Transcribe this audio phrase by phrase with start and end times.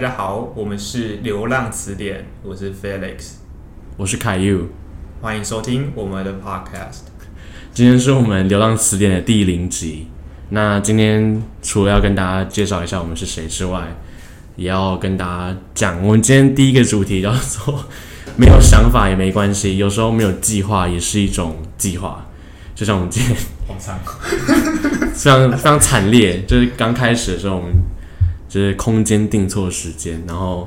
[0.00, 3.32] 大家好，我们是流浪词典，我是 Felix，
[3.96, 4.68] 我是凯 U，
[5.20, 7.00] 欢迎收听我们的 Podcast。
[7.74, 10.06] 今天是我们流浪词典的第零集。
[10.50, 13.88] 那今天除了要跟大家介绍一下我们是谁之外，
[14.54, 17.84] 也要跟大家讲，我们今天第一个主题叫做
[18.36, 22.24] 没有想法也没关系，有时候没有计划也是一种计划。
[22.72, 23.34] 就像我们今天
[25.12, 27.72] 非常非常惨烈，就是刚开始的时候，我们
[28.48, 30.66] 就是空间定错时间，然后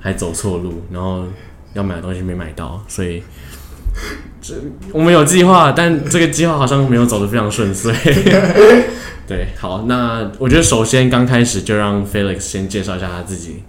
[0.00, 1.24] 还走错路，然后
[1.72, 3.22] 要买的东西没买到，所以
[4.42, 4.54] 这
[4.92, 7.94] 我们有计划，但这个计划好像没有走得非常顺遂。
[9.26, 13.62] 对，好，那我觉得首先刚开始就让 Felix 先介绍一下他自己。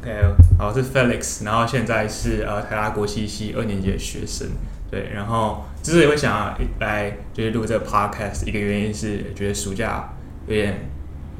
[0.00, 0.10] OK，
[0.58, 4.48] 好，我是 Felix，然后现在是呃台大国西系二年级的学生。
[4.90, 10.14] 对，然后之所以会想要来就是录这个 Podcast，一个原因是觉得暑假
[10.46, 10.90] 有点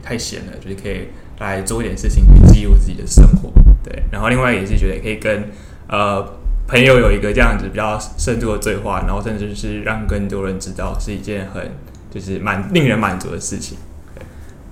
[0.03, 1.09] 太闲了，就是可以
[1.39, 3.53] 来做一点事情去记录自己的生活。
[3.85, 5.49] 对，然后另外也是觉得可以跟
[5.89, 6.25] 呃
[6.67, 11.71] 朋友有一个这样子比较深度的对话，然后甚至是让更多人知道，是一件很
[12.11, 13.79] 就是蛮令人满足的事情。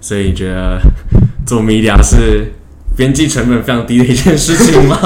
[0.00, 0.80] 所以觉得
[1.44, 2.52] 做 media 是
[2.96, 4.96] 边际成本非常低的一件事情吗？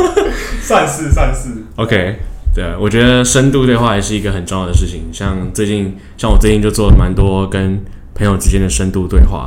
[0.60, 1.48] 算是算是。
[1.76, 2.16] OK，
[2.54, 5.08] 对，我觉得深度对话也是一个很重要的事情。
[5.12, 7.82] 像最近，像我最近就做了蛮多跟
[8.14, 9.46] 朋友之间的深度对话。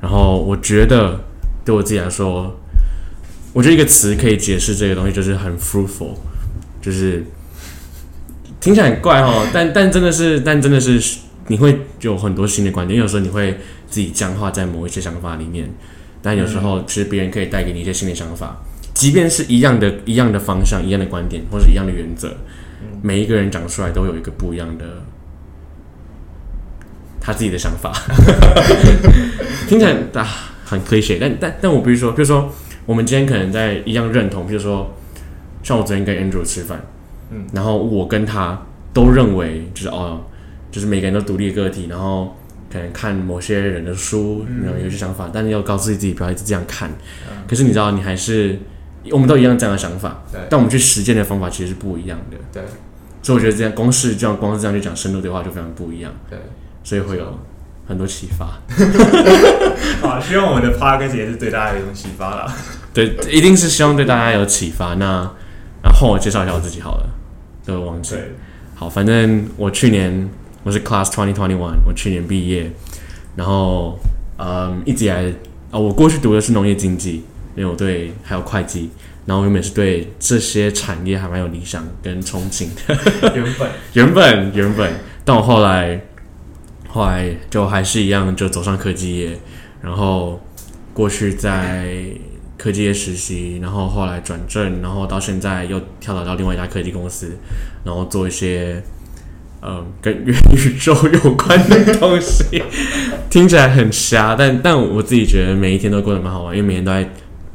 [0.00, 1.24] 然后我觉得
[1.64, 2.56] 对我自己来说，
[3.52, 6.14] 我觉得一个词可以解释这个东西，就是很 fruitful，
[6.80, 7.24] 就是
[8.60, 11.00] 听起来很怪哦，但但真的是，但真的是
[11.48, 12.98] 你会有很多新的观点。
[12.98, 15.68] 有时候你会自己僵化在某一些想法里面，
[16.22, 18.62] 但有时候其实别人可以带给你一些新的想法。
[18.94, 22.36] 即便是一样的、一样的方向、一样的观点，或者一样的原则，
[23.00, 24.84] 每一个人讲出来都有一个不一样的
[27.28, 27.92] 他自己的想法。
[29.68, 30.26] 听起来啊
[30.64, 32.50] 很 cliche，但但但我比如说，比如说
[32.86, 34.94] 我们今天可能在一样认同，比如说
[35.62, 36.80] 像我昨天跟 Andrew 吃饭，
[37.30, 38.62] 嗯，然后我跟他
[38.94, 40.22] 都认为就是哦，
[40.70, 42.34] 就是每个人都独立的个体，然后
[42.72, 46.90] 可能看某些人的书，然后有些想法，但是要告诉自己不要一直这样看。
[47.46, 48.58] 可是你知道，你还是
[49.10, 52.38] 我们都一样这样的想法，对但我们去实践的方法其实是不一样的。
[52.50, 52.62] 对
[53.22, 56.38] 所以我觉得这样公式这样光是这样去讲深度对话就非常不一样，对。
[56.88, 57.38] 所以会有
[57.86, 58.46] 很多启发。
[60.00, 62.50] 好，希望我们的 podcast 也是对大家有一种启发啦。
[62.94, 64.94] 对，一定是希望对大家有启发。
[64.94, 65.30] 那
[65.82, 67.06] 然后我介绍一下我自己好了，
[67.66, 68.16] 都忘记。
[68.74, 70.30] 好，反正我去年
[70.62, 72.72] 我是 Class Twenty Twenty One，我去年毕业，
[73.36, 74.00] 然后
[74.38, 75.30] 嗯一直以来
[75.70, 77.16] 啊、我过去读的是农业经济，
[77.54, 78.88] 因为我对还有会计，
[79.26, 82.98] 然后我原本是对这些产业还蛮有理想跟憧憬的。
[83.36, 84.90] 原本 原本原本，
[85.26, 86.00] 但我后来
[86.98, 89.38] 后来就还是一样，就走上科技业，
[89.80, 90.40] 然后
[90.92, 91.94] 过去在
[92.56, 97.38] 科技业实习，然后后来转正，然后到现在又跳槽到另外一家科技公司，
[97.84, 98.82] 然后做一些
[99.62, 100.92] 嗯跟元宇宙
[101.22, 102.64] 有关的东西，
[103.30, 107.04] 听起来很瞎，但 但我自己觉得每一天都过得蛮好玩，因为每天都在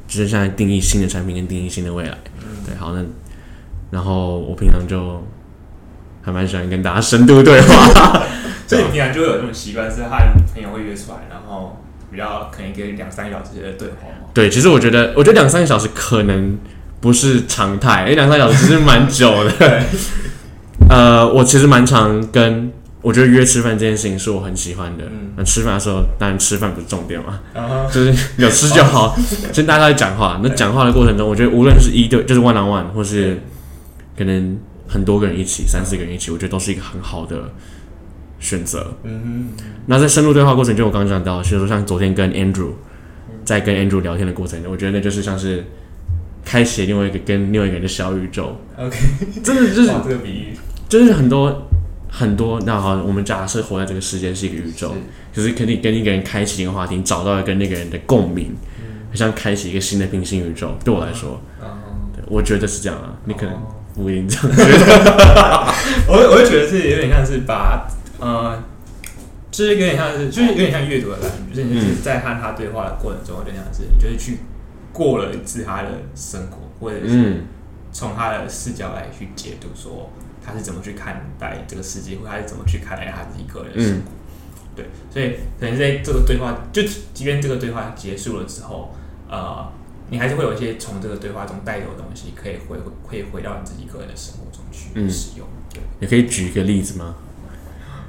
[0.07, 2.17] 就是现在定义新的产品跟定义新的未来。
[2.65, 3.03] 对，好，那
[3.91, 5.21] 然后我平常就
[6.21, 8.23] 还蛮喜欢跟大家深度对话。
[8.73, 10.09] 所以你平常就会有这种习惯，是和
[10.53, 14.27] 朋友会约出来，然后比较可能一个两三个小时的对话嘛。
[14.33, 16.57] 对，其实我觉得，我觉得两三个小时可能
[16.99, 19.51] 不是常态，因为两三个小时其实蛮久的。
[19.51, 19.83] 对，
[20.89, 25.05] 呃，我其实蛮常跟，我觉得约吃饭这件事情是我很喜欢的。
[25.05, 27.39] 嗯那吃饭的时候，当然吃饭不是重点嘛，
[27.91, 29.15] 就是有吃就好。
[29.17, 33.41] 其实大家在讲话，那讲话的过程中，我觉得无论是一对，就是 one on one，或是
[34.15, 34.55] 可能
[34.87, 37.51] 很多个人一起，三四个人一起，我觉得都是一个很好的
[38.43, 38.93] 选择。
[39.03, 39.47] 嗯
[39.87, 42.71] 那在深入对话过程中，我刚刚讲到，其实说像昨天跟 Andrew
[43.43, 45.65] 在跟 Andrew 聊天的过程中，我觉得那就是像是
[46.45, 48.97] 开启另外一个跟另外一个人的小宇宙，，OK，
[49.43, 50.57] 真的就是这个比喻
[50.87, 51.67] 就是很多
[52.09, 52.61] 很多。
[52.65, 54.93] 那好，我们假设活在这个世界是一个宇宙，
[55.33, 58.53] 就是肯定跟一个人开启一个话题，找到跟那个人的共鸣，
[59.09, 60.77] 很像开启一个新的平行宇宙。
[60.85, 61.41] 对我来说，
[62.27, 63.61] 我觉得是这样啊，你可能哦
[63.95, 65.73] 不一定这样觉得。
[66.07, 67.87] 我我会觉得是有点像是把
[68.23, 68.63] 呃，
[69.51, 74.39] 就是有点像是就是有点像阅读的感觉，就是你就是在和他对话的过程中，有点像是你就是去
[74.91, 77.41] 过了一次他的生活，或者是嗯，
[77.91, 80.09] 从他的视角来去解读，说
[80.45, 84.11] 他是怎么去看待这个世界，或他是怎么去看待他自己个人的生活。
[84.75, 86.81] 对，所以可能在这个对话，就
[87.13, 88.91] 即便这个对话结束了之后，
[89.29, 89.71] 呃，
[90.09, 92.77] 你还是会有一些从这个对话中带走的东西，可以回
[93.07, 95.47] 可以回到你自己个人的生活中去嗯使用。
[95.71, 97.15] 对，你可以举一个例子吗？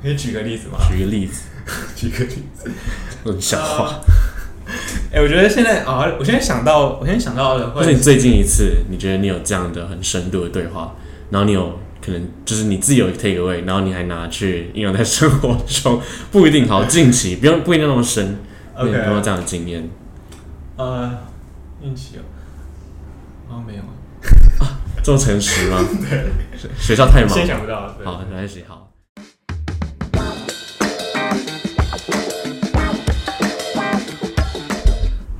[0.05, 0.79] 可以举个例子吗？
[0.87, 1.45] 举个例子，
[1.97, 2.71] 举个例子，
[3.25, 4.01] 冷笑话。
[5.11, 10.95] 哎、我觉得现在啊，我现在想到，我现在想到的会或者你最近一次，你觉得你有这样的很深度的对话，
[11.31, 18.39] 然后你有可能就是你自己有 take away，然后你还拿去应用在生活中，不一定好近期，不用不一定那么深，
[18.77, 19.89] 你 OK 有没有这样的经验？
[20.77, 21.11] 呃
[21.83, 22.23] 运气哦，
[23.49, 23.81] 好像没有
[24.65, 25.83] 啊，这么诚实吗？
[26.11, 26.27] 对
[26.79, 27.47] 学校太忙先。
[27.47, 27.95] 想不到。
[28.05, 28.84] 好，没关系，好。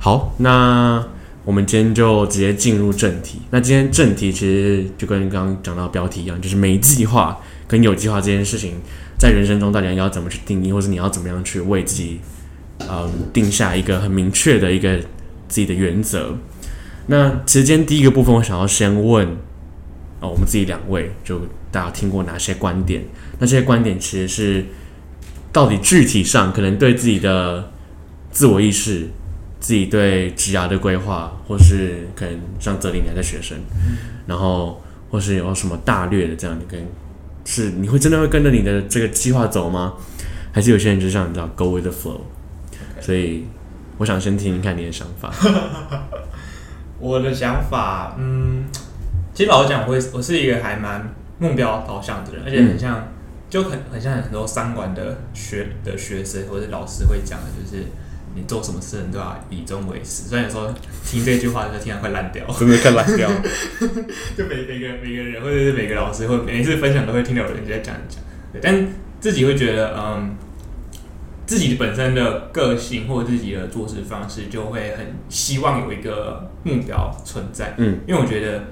[0.05, 1.03] 好，那
[1.43, 3.41] 我们今天就直接进入正题。
[3.49, 8.75] 那今天正题其实就跟刚刚讲到标题一样，就是没计划跟有计划这件事情，
[9.17, 12.19] 在人生中到底要怎么去定义，或是你要怎么样去为自己，
[12.87, 14.95] 嗯，定下一个很明确的一个
[15.47, 16.37] 自己的原则。
[17.07, 19.25] 那其实今天第一个部分，我想要先问，
[20.19, 21.41] 哦，我们自己两位，就
[21.71, 23.01] 大家听过哪些观点？
[23.39, 24.65] 那这些观点其实是
[25.51, 27.71] 到底具体上可能对自己的
[28.29, 29.07] 自我意识、
[29.65, 33.57] 自己对职涯的规划，或是可能像泽林你还在学生，
[34.27, 34.79] 然后
[35.09, 36.79] 或是有什么大略的这样，你跟
[37.45, 39.95] 是你会真的会跟着你的这个计划走吗？
[40.53, 42.21] 还是有些人就像你知道 go with the flow？
[43.01, 43.47] 所以
[43.97, 45.33] 我想先听听看你的想法。
[47.01, 48.65] 我的想法，嗯，
[49.33, 53.07] 其实老实讲，我会我是一个还蛮目标导向的人，而且很像，
[53.49, 57.83] 就很很像很多商管的学的学生或者老师会讲的，就是
[58.35, 60.23] 你做什么事你都要以终为始。
[60.29, 60.67] 虽然有时候
[61.05, 63.29] 听这句话的时候听得快烂掉，真的看烂掉，
[64.37, 68.21] 就每每个每个人或者是每个老师或每一次分享都会听到有人在讲一讲，
[68.51, 68.87] 对，但
[69.19, 70.35] 自己会觉得，嗯，
[71.45, 78.65] 自己本身的个性或自己的做事方式，就会很希望有一个目标存在，嗯，因为我觉得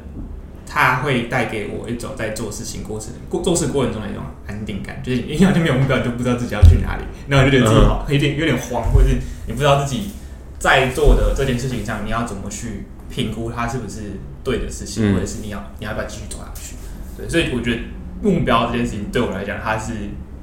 [0.73, 10.09] 它会带给我一种在做事情过程过做事过程中的一种安定感，就是你好像没有目标，你就不知道自己要去哪里，然后就觉得自己好有点有点慌，或者是你不知道自己
[10.57, 16.75] 在做的这件事情上，你要怎么去评估它是不是对的事情，嗯或者是你要你要不要继续走下去？
[17.15, 17.81] 对，所以我觉得
[18.23, 19.93] 目标这件事情对我来讲，它是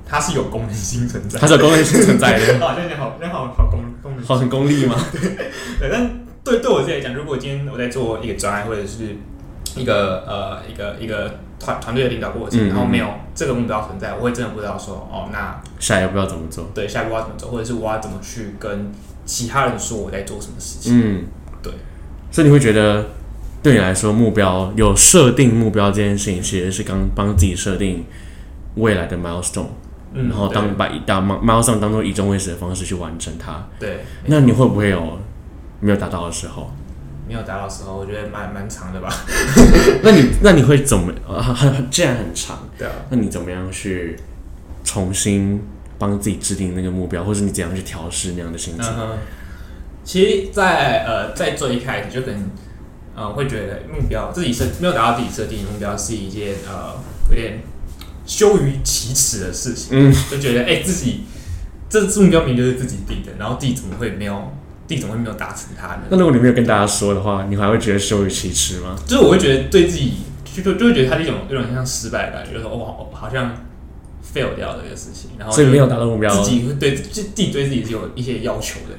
[0.06, 4.94] 它是有功能性存在，它是有功能性存在的，好，这样讲好，这好好功功能性 好很功利吗？
[5.80, 6.08] 对，但
[6.44, 9.16] 对对我自己来讲，如果今天我在做一个专案，或者是
[9.76, 16.70] 一个呃一个一个团团队的领导过程，嗯然后没有这个目标存在，我会真的不知道说哦，那下一步要怎么做？
[16.74, 18.90] 对下一步要怎么做，或者是我要怎么去跟
[19.24, 20.92] 其他人说我在做什么事情。
[20.98, 21.24] 嗯，
[21.62, 21.72] 对。
[22.30, 23.04] 所以你会觉得，
[23.62, 28.04] 对你来说，目标有设定目标这件事情，其实是刚帮自己设定
[28.76, 29.66] 未来的 milestone，、
[30.14, 33.66] 嗯，然后当把以当 milestone 当做以终为始的方式去完成它。
[33.78, 35.18] 对对那你会不会有
[35.80, 36.70] 没有达到的时候？
[37.30, 39.08] 没有达到的时候，我觉得蛮蛮长的吧。
[40.02, 41.12] 那你那你会怎么？
[41.28, 44.18] 呃，很很既然很长，对啊，那你怎么样去
[44.84, 45.62] 重新
[45.96, 48.84] 帮自己制定那个目标，或者你怎样去调试那样的心情？
[48.98, 49.18] 嗯，
[50.02, 52.50] 其实在，呃在最一开始就可能
[53.14, 56.94] 呃会觉得目标自己设没有达到自己设定的目标是一件呃
[57.28, 57.60] 有点
[58.26, 61.24] 羞于启齿的事情，嗯，就觉得哎、自己
[61.88, 64.50] 这目标明明就是自己定的，然后自己怎么会没有
[64.90, 66.02] 自己怎么会没有达成它呢？
[66.10, 68.96] 那如果你没有跟大家说的话，你还会觉得羞于启齿吗？
[69.06, 70.14] 就是我会觉得对自己
[70.44, 73.54] 就就就会觉得它是一种有点像失败的感觉，就是说哦好像
[74.34, 78.96] fail 掉这个事情，然后就所以没有达到目标，自己会对自自己对自己是有一些要求的，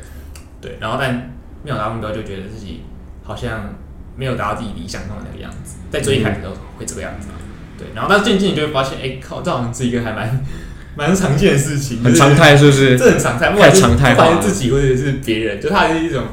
[0.61, 2.83] 对，然后但没有达到目标，就觉得自己
[3.21, 3.75] 好像
[4.15, 7.33] 没有达到自己理想中的那个样子，在最一开始的时候会这个样子嘛，
[7.77, 10.41] 对，然后但渐渐你就会发现，哎、靠，这好像是一个还蛮
[10.95, 12.97] 蛮常见的事情，很常，态，是不是？
[12.97, 16.23] 这很常态，不管常态不管是自己或者是别人，就它是一种。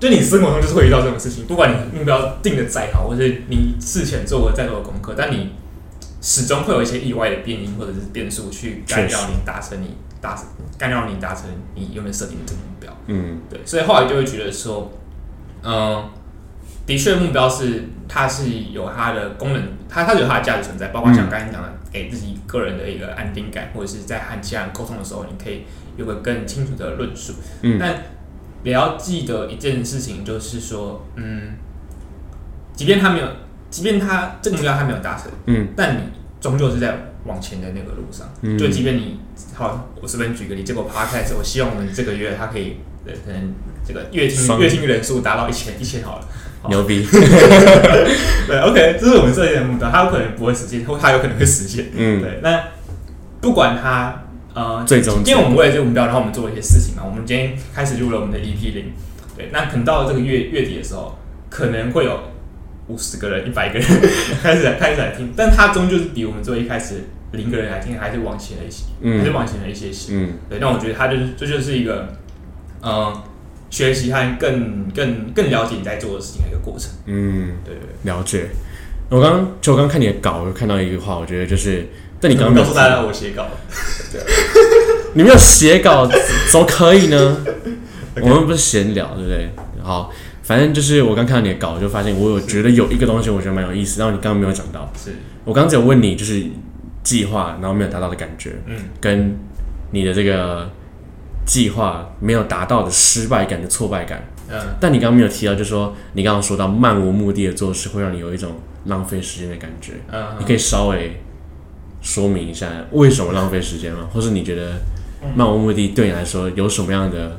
[0.00, 5.54] 就你生活中就是会遇到这种事情，不管你目标定的再好，或者是你事前做了再多的功课，但你
[6.22, 10.44] 始终会有一些意外的变因或者是变数去干扰你达成你达成
[10.78, 12.96] 干扰你达成你原本设定的这个目标。
[13.08, 14.92] 嗯对，所以后来就会觉得说，
[15.64, 16.04] 嗯、
[16.88, 25.64] 的确目标是它是有它的功能，它它有它的价值存在，包括像刚才讲的，给自己个人的一个安定感，或者是在和其他人沟通的时候，你可以
[25.98, 27.34] 有个更清楚的论述。
[27.60, 27.94] 嗯但
[28.64, 31.52] 也要记得一件事情，就是说，嗯，
[32.74, 33.28] 即便他没有，
[33.68, 36.00] 即便他这个目标他没有达成，嗯但你
[36.40, 38.26] 终究是在往前的那个路上。
[38.40, 39.20] 嗯，就即便你
[39.54, 43.52] 好，我随便举个例，结果 podcast，我希望我们这个月它可以，呃，可能
[43.86, 46.26] 这个月听月听人数达到一千一千好了。
[46.62, 46.68] 好。
[46.68, 47.06] 牛逼，
[48.46, 51.86] 对，OK，这是我们设定的目标，它有可能不会实现，或它有可能会实现。
[51.94, 52.62] 嗯，对，那
[53.40, 54.22] 不管它
[54.54, 58.92] 呃，最终因为我们为了这个目标，然后我们做了一些事情嘛，我们今天开始录了我们的 EP 零，
[59.36, 61.16] 对，那可能到了这个月月底的时候，
[61.48, 62.18] 可能会有
[62.88, 63.88] 五十个人、一百个人
[64.42, 68.84] 开始来开始来听，但它终究是比我们最一开始零个人来听还是往前了一些，
[69.18, 70.12] 还是嗯往前了一些些。
[70.14, 70.32] 嗯。
[70.48, 72.08] 对，那我觉得他就是这就是一个，
[72.82, 73.14] 嗯、
[73.70, 76.90] 学习和更更更了解你在做的事情的一个过程。
[77.06, 78.12] 嗯，对对对。
[78.12, 78.46] 了解。
[79.10, 81.86] 我刚刚就我刚刚看你的稿，我看到一句话，我觉得就是，
[82.20, 83.46] 但你刚刚告诉大家我写稿，
[85.14, 86.06] 你没有写稿，
[86.50, 87.38] 怎么可以呢？
[88.20, 89.48] 我们不是闲聊，对不对？
[89.82, 94.92] 好，反正就是我刚看到你的稿，就发现我有觉得有一个东西，我觉得蛮有意思，然后你刚刚没有讲到。
[95.02, 95.12] 是
[95.44, 96.44] 我刚刚只有问你，就是
[97.02, 99.34] 计划，然后没有达到的感觉，嗯，跟
[99.92, 100.70] 你的这个
[101.48, 104.22] 计划没有达到的失败感的挫败感。
[104.50, 108.52] 嗯但你刚刚没有提到，就是说你刚刚说到漫无目的的做事会让你有一种
[108.84, 111.20] 浪费时间的感觉，嗯，你可以稍微
[112.00, 114.08] 说明一下为什么浪费时间吗？
[114.12, 114.72] 或是你觉得
[115.34, 117.38] 漫无目的对你来说有什么样的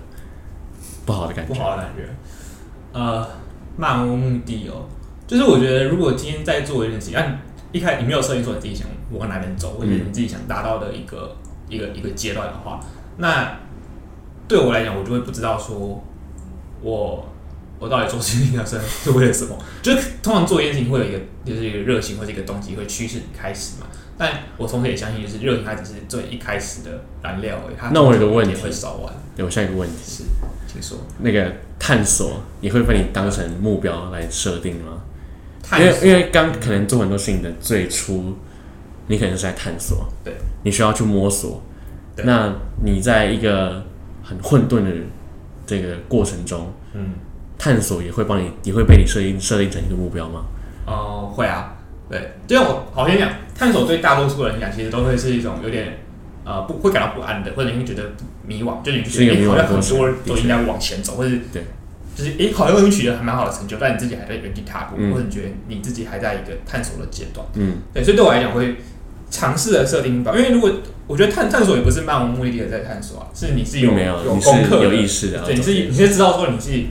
[1.06, 1.60] 不好的感觉不？
[1.60, 2.04] 好的感觉。
[2.92, 3.28] 呃，
[3.78, 4.86] 漫无目的哦，
[5.26, 7.40] 就是我觉得如果今天在做一件事情，按
[7.72, 11.36] 一开始你没有设定说你自己想往哪边走，或者你自己想达到的一个、
[11.70, 12.80] 一个一个阶段的话，
[13.18, 13.58] 那
[14.50, 16.04] 对我来讲，我就会不知道说
[16.82, 17.30] 我
[17.78, 19.56] 我到底做这件事情是是为了什么。
[19.82, 23.86] 就是通常做一件事情会有一个就是一个热情或者一个动机会驱使你开始嘛。
[24.18, 29.14] 但我同时也相信，就是热情它只是最一开始的燃料而已，它那我有个问题也会烧完。
[29.38, 30.24] 有下一个问题，是，
[30.68, 30.98] 请说。
[31.20, 35.04] 那个探索你会被你当成目标来设定吗？
[35.78, 38.36] 因为因为刚可能做很多事情的最初，
[39.06, 41.62] 你可能是在探索，对，你需要去摸索。
[42.16, 42.54] 对那
[42.84, 43.86] 你在一个
[44.30, 44.92] 很混沌的
[45.66, 47.14] 这个过程中，嗯。
[47.62, 50.46] 探索也会帮你，也会被你设定设定成一个目标吗？
[50.86, 51.76] 哦，会啊，
[52.10, 55.98] 对，就像我好先讲，探索对大多数人来讲，其实都会是一种有点
[56.46, 58.12] 呃不会感到不安的，或者你会觉得
[58.48, 61.64] 迷惘，就你觉得诶好像很多人都应该往前走，或者对，
[62.16, 65.12] 就是诶好像已经取得还蛮好的成就，但你自己还在原地踏步，嗯。
[65.12, 67.80] 或者你觉得你自己还在一个探索的阶段，嗯。
[67.94, 68.78] 对，所以对我来讲会
[69.30, 70.72] 尝试的设定目标，因为如果
[71.08, 76.86] 我觉得探探索也不是漫无目的的在探索啊，是你是有没有，有功课有意识的，对，你是你是知道说你是，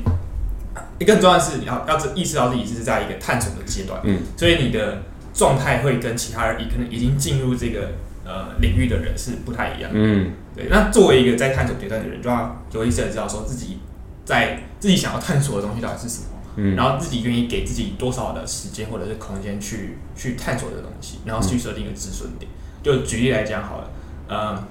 [1.06, 5.02] 更重要的是你要要意识到自己是在一个探索的阶段，嗯，所以你的
[5.32, 7.92] 状态会跟其他人可能已经进入这个
[8.24, 9.90] 呃领域的人是不太一样。
[9.92, 10.32] 嗯。
[10.56, 13.78] 对，那作为一个在探索阶段的人，就要有意识的知道说自己
[14.24, 16.26] 在自己想要探索的东西到底是什么，
[16.56, 22.50] 嗯，然后自己愿意给自己多少的时间或者是空间去去探索这个东西，然后去设定一个止损点。
[22.82, 23.90] 就举例来讲好了，
[24.28, 24.64] 嗯。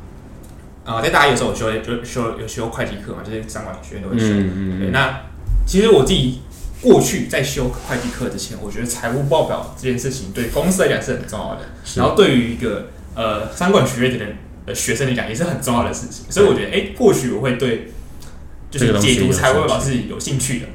[0.87, 4.23] 啊、在大一的时候，我修就修有修会计课嘛，就是商管学院都会修。
[4.23, 5.19] 对，嗯嗯嗯，那
[5.65, 6.39] 其实我自己
[6.81, 11.67] 过去在修会计课之前，我觉得财务报表这件事情对公司来讲是很重要的，
[11.97, 14.17] 然后对于一个呃商管学院
[14.65, 17.91] 的学生来讲也是很重要的事情，所以我觉得，哎、或许我会对
[18.71, 20.67] 就是解读财务报表是有兴趣的。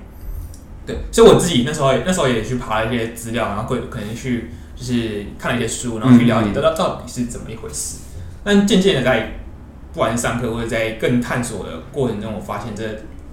[0.87, 7.99] 对，所以我自己那时候也那时候也去爬了一些资料，然后会可能去就是看了一些书，然后去了解嗯到到到底是怎么一回事。
[8.45, 9.35] 但渐渐的在
[9.93, 12.83] 不管是上课或者在更探索的过程中，我发现这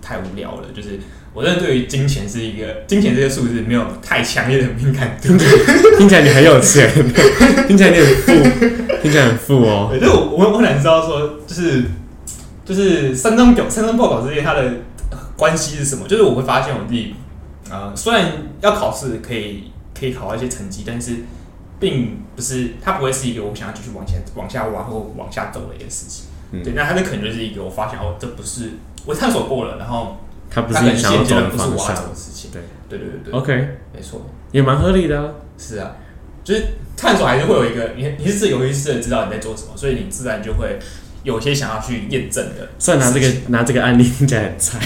[0.01, 0.67] 太无聊了。
[0.75, 0.99] 就是
[1.33, 5.29] 我真的对于金钱是一个金钱这个数字没有太强烈的敏感度。
[5.97, 6.87] 听起来你很有钱，
[7.67, 8.31] 听起来你很富，
[9.01, 9.87] 听起来很富哦。
[9.89, 11.85] 对，就是我我我很难知道说，就是
[12.63, 14.71] 就是三张表三张报表之间它的
[15.35, 16.07] 关系是什么。
[16.07, 17.15] 就是我会发现我自己，
[17.69, 21.17] 呃，虽然要考试可以可以考到一些成绩，但是
[21.79, 26.25] 并不是它不会是一个我想要继续往前往下挖或往下走的一个事情。
[26.51, 28.71] 嗯对，那它就可能就是一个我发现哦，这不是
[29.05, 30.17] 我探索过了，然后
[30.49, 32.51] 它不是你想要可能现阶走的方段不是我要走向的事情。
[32.51, 34.25] 对对对对对，，OK，没错。
[34.51, 35.29] 也蛮合理的啊。
[35.59, 35.95] 是啊，
[36.43, 36.63] 就是
[36.97, 40.79] 探索还是会有一个你你是自己有意识的知道你在做什么，所以你自然就会
[41.23, 42.69] 有些想要去验证的。
[42.77, 44.79] 虽然拿这个拿这个案例听起来很菜，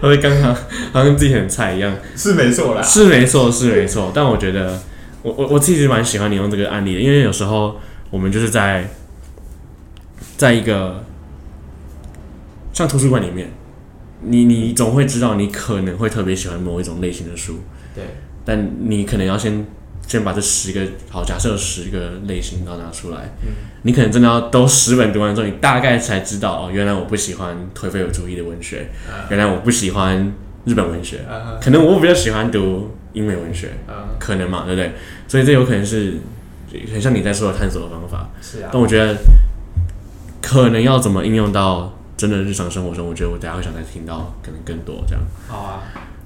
[0.00, 0.54] 我 会刚刚
[0.92, 4.10] 好像自己很菜一样，是没错啦，是没错，是没错。
[4.14, 4.80] 但我觉得
[5.22, 7.76] 我我我自己是蛮喜欢你用这个案例的，因为有时候
[8.10, 8.88] 我们就是在
[10.36, 11.04] 在一个
[12.72, 13.50] 像图书馆里面，
[14.22, 17.60] 你你总会知道你可能会特别喜欢某一种类型的书，
[17.94, 18.04] 对，
[18.44, 19.66] 但你可能要先
[20.08, 23.52] 先把这十个好，假设有十个类型都拿出来，嗯。
[23.82, 30.32] 你可能真的要都十本读完之后，你大概才知道哦，原来我不喜欢颓废有主义的文学，嗯原来我不喜欢
[30.64, 34.92] 日本文学，嗯可能我比较喜欢读英美文学，嗯，可能嘛，对不对？
[35.28, 36.14] 所以这有可能是
[36.92, 38.70] 很像你在说的探索的方法，是啊。
[38.72, 39.14] 但，我觉得
[40.40, 45.22] 可能要怎么应用到真的日常生活中，我觉得我等一下会想再听到可能更多这样。
[45.46, 45.82] 好啊，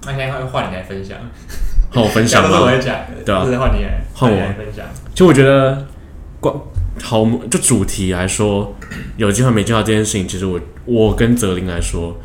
[0.07, 1.19] 那现在会换你来分享，
[1.93, 2.73] 好，我分享都是我吧。
[2.73, 5.87] 在讲，对啊不是换你来，换我分享，其实我觉得，
[6.41, 6.55] 关
[7.03, 8.75] 好就主题来说，
[9.17, 12.19] 有计划没计划这件事情，其实我我跟泽林来说，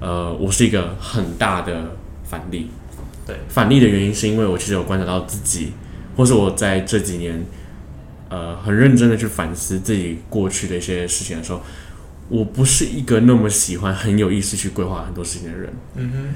[0.00, 1.92] 呃，我是一个很大的
[2.24, 2.70] 反例。
[3.26, 5.72] 对，反例的原因是因为我其实有观察到自己，
[6.16, 7.44] 或是我在这几年，
[8.30, 11.60] 呃，很认真的去反思自己过去的一些事情的时候，
[12.28, 15.72] 我不是一个那么喜欢很有意识去规划很多事情的人。
[15.96, 16.34] 嗯哼，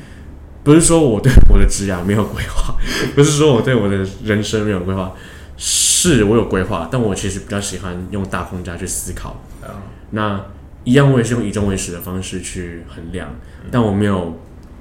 [0.66, 2.74] 不是说我对我的职业没有规划，
[3.14, 5.12] 不是说我对我的人生没有规划，
[5.56, 9.40] 是我有规划，但我其实比较喜欢用大框架去思考。
[9.62, 9.70] 嗯
[10.10, 10.44] 那
[10.82, 13.28] 一样，我也是用以终为始的方式去衡量，
[13.70, 14.36] 但我没有，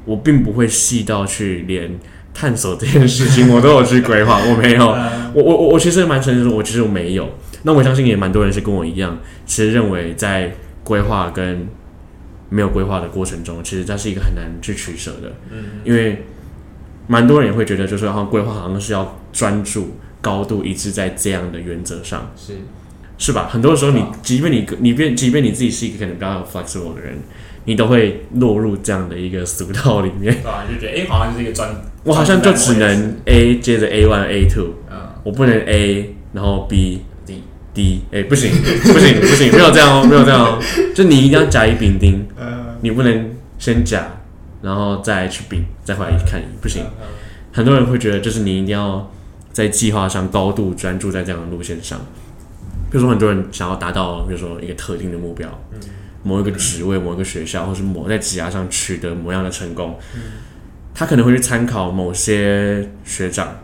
[0.06, 2.00] 我并不会细到去连
[2.34, 4.90] 探索这件事情我都有去规划， 我没有。
[4.90, 7.30] 嗯我我我我其实蛮诚实的，我其实我没有。
[7.62, 11.68] 那我相信也蛮多人是跟我一样，其实认为在规划跟
[12.50, 15.34] 没有规划的过程中，其实它是一个很难去取舍的。
[15.52, 16.24] 嗯因为
[17.08, 22.54] 蛮多人也会觉得，就是好像规划好像是要专注、高度一致在这样的原则上，是
[23.18, 23.48] 是吧？
[23.50, 27.18] 很多时候你啊，即便你你便，即便你自己是一个可能比较 flexible 的人，
[27.66, 30.34] 你都会落入这样的一个俗套里面。
[30.42, 30.64] 对吧？
[30.68, 31.70] 就觉得哎、好像就是一个专，
[32.04, 37.02] 我好像就只能 A 接着 A one A two，嗯我不能 A 然后 B
[37.76, 38.52] D，哎、不行
[38.82, 40.60] 不行不行，没有这样哦，没有这样哦，
[40.96, 43.30] 就你一定要甲乙丙丁，呃你不能
[43.60, 44.08] 先甲，
[44.64, 46.82] 然后再去丙，再回来看乙，不行。
[46.84, 47.08] 嗯
[47.56, 49.10] 很多人会觉得，就是你一定要
[49.54, 51.98] 在计划上高度专注在这样的路线上。
[52.92, 55.48] 比如说，很多人想要达到，比如说一个特定的目标，
[56.22, 59.98] 某一个职位、某一个学校，或是某在职涯上取得某样的成功，
[60.94, 63.56] 他可能会去参考某些学长，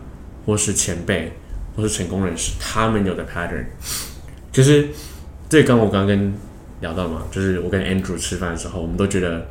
[0.46, 1.30] 或是前辈，
[1.76, 3.64] 或是成功人士他们有的 pattern。
[4.52, 4.88] 其实，
[5.48, 6.34] 这刚我刚刚跟
[6.80, 9.46] 聊到嘛，就是我跟 Andrew 吃饭的时候，我们都觉得，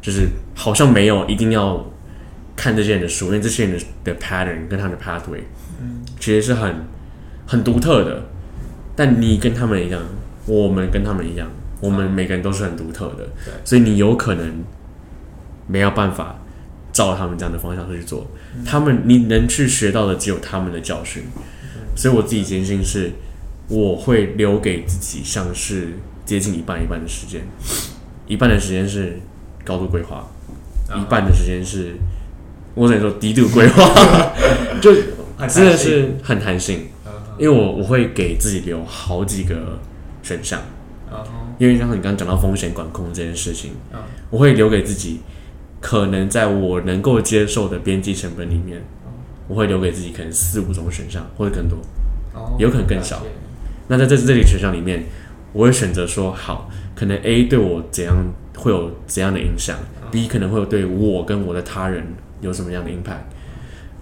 [0.00, 1.84] 就是好像没有一定要
[2.54, 5.40] 看这些人的书，因为这些人的的 pattern 跟他们的 pathway，
[6.20, 6.74] 其实是很
[7.46, 8.22] 很独特的。
[8.94, 10.00] 但你跟他们一样，
[10.46, 14.64] 我们跟他们一样，我们每个人都是很独特的对，所以你有可能
[15.66, 16.38] 没有办法
[16.92, 18.26] 照他们这样的方向去做。
[18.64, 21.24] 他们你能去学到的只有他们的教训，
[21.96, 23.10] 所以我自己坚信是，
[23.68, 25.94] 我会留给自己像是
[26.24, 27.40] 接近一半一半的时间，
[28.28, 29.18] 一半的时间是
[29.64, 30.28] 高度规划，
[30.94, 31.96] 一半的时间是，
[32.74, 33.82] 我只能说低度规划，
[34.80, 34.94] 就
[35.48, 39.78] 真的是很弹性，嗯因为我我会给自己留好几个
[40.22, 40.60] 选项，
[41.10, 41.18] 嗯
[41.58, 43.98] 因为像你刚刚讲到风险管控这件事情，嗯
[44.30, 45.20] 我会留给自己
[45.80, 48.82] 可能在我能够接受的边际成本里面，
[49.48, 51.78] 我会留给自己可能四五种选项或者更多。
[52.34, 53.22] 哦有可能更少
[53.88, 55.04] 那在这这里选项里面，
[55.52, 58.14] 我会选择说好，可能 A 对我怎样
[58.56, 59.78] 会有怎样的影响
[60.10, 62.04] ，B 可能会对我跟我的他人
[62.40, 63.24] 有什么样的 impact。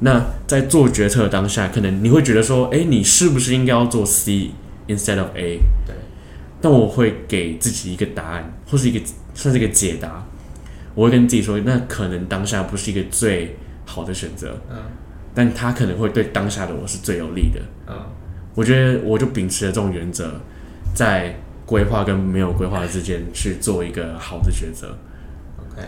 [0.00, 4.50] 那在做决策的当下，可能你会觉得说，哎，你是不是应该要做 C
[4.88, 5.60] instead of A？
[5.86, 5.94] 对，
[6.60, 9.04] 但我会给自己一个答案，或是一个
[9.34, 10.26] 算是一个解答。
[10.94, 14.76] 我会跟自己说，那可能当下不是一个最好的选择，嗯
[15.34, 17.60] 但他可能会对当下的我是最有利的。
[17.88, 17.94] 嗯
[18.54, 20.30] 我觉得我就秉持了这种原则，
[20.94, 21.34] 在
[21.66, 24.96] 规划跟没有规划之间去做一个好的抉择。
[25.58, 25.82] ，OK。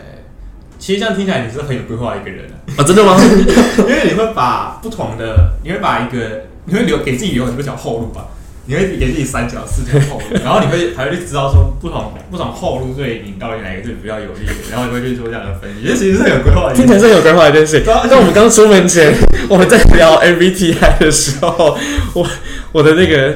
[0.77, 3.15] 其实这样听起来你是很有规划的一个人啊，啊，真的吗？
[3.79, 8.27] 因为你会把不同的，你会把一个，你会留给自己留很多条后路吧，
[8.67, 16.73] 你会给自己三条、四条后路，然后你会还会去知道说不同不同后路对你到底哪一个是比较有利的，然后你会去做这样的分析，这其实是很有规划。
[16.73, 17.81] 听起来是很有规划的一件事。
[17.85, 19.13] 但我们刚出门前，
[19.49, 21.77] 我们在聊 MBTI 的时候，
[22.13, 22.27] 我
[22.73, 23.35] 我的那个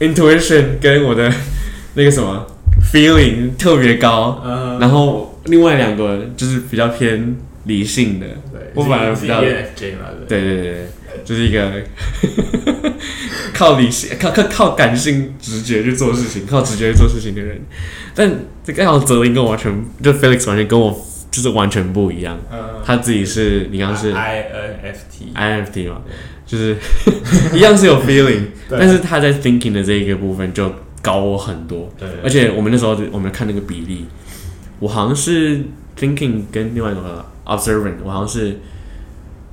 [0.00, 1.30] intuition 跟我的
[1.94, 2.46] 那个什么
[2.90, 8.26] feeling 特别高，嗯，然后另外两个就是比较偏理性的。
[8.50, 10.86] 对，我反而比较是 ENFJ 嘛，对对对，
[11.24, 11.82] 就是一个
[13.54, 17.60] 靠理性、靠靠靠感性、直觉去做事情，靠直觉去做事情的人。
[18.14, 18.30] 但
[18.64, 20.90] 这刚好泽林跟我完全，就 Felix 完全跟我
[21.30, 22.38] 就是完全不一样。
[22.52, 26.00] 嗯，他自己是你刚刚是 INFT，INFT 嘛，
[26.46, 26.76] 就是
[27.54, 31.92] 一样是有 feeling， 但是他在 thinking 的这一个部分就高我很多。
[31.98, 34.06] 对，而且我们那时候我们看那个比例，
[34.78, 35.60] 我好像是
[35.98, 38.58] thinking 跟另外一个 observant，我好像是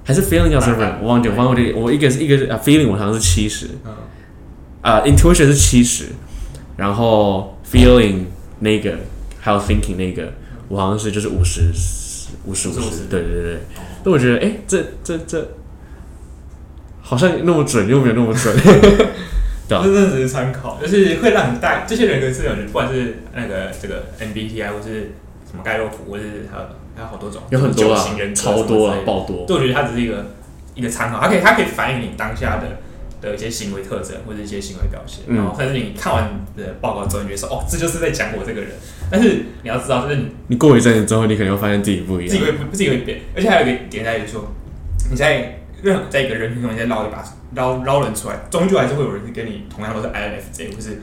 [0.07, 3.67] 还是 feeling observant，我忘记我忘记我一个是一个 feeling 我好像是七十。
[3.85, 3.93] 嗯。
[4.79, 6.05] 啊 intuition 是七十，
[6.77, 8.19] 然后 feeling
[8.59, 8.95] 那个
[9.37, 10.31] 还有 thinking 那个
[10.69, 11.73] 我好像是就是五十
[12.45, 13.57] 五十五十，对对对对，
[14.05, 15.45] 那我觉得哎、这这这
[17.01, 18.55] 好像那么准又没有那么准，
[19.67, 19.81] 对啊。
[19.83, 25.11] 这真的只是参考，就是会让你带这些人格是有人，不管是那个这个 MBTI 或是
[25.49, 26.65] 什么盖洛普，或是还有
[26.97, 29.45] 还有好多种，有很多啊人，超多啊爆多。
[29.45, 30.25] 对，我觉得它只是一个
[30.73, 32.79] 一个参考，它可以它可以反映你当下的
[33.21, 38.71] 的一些行为特征或者一些行为表现，嗯然后但是你看完的报告之后，你觉得说哦，这就是在讲我这个人，
[39.11, 42.29] 但是你要知道，就是你你过一阵子之后，你可能会发现自己不一样。
[42.29, 44.51] 自己会自己会变，而且还有一个点在于说，
[45.09, 47.23] 你在任何在一个人群中，你在捞一把
[47.55, 51.01] 捞捞人出来，终究还是会有人跟你同样都是 INFJ 或是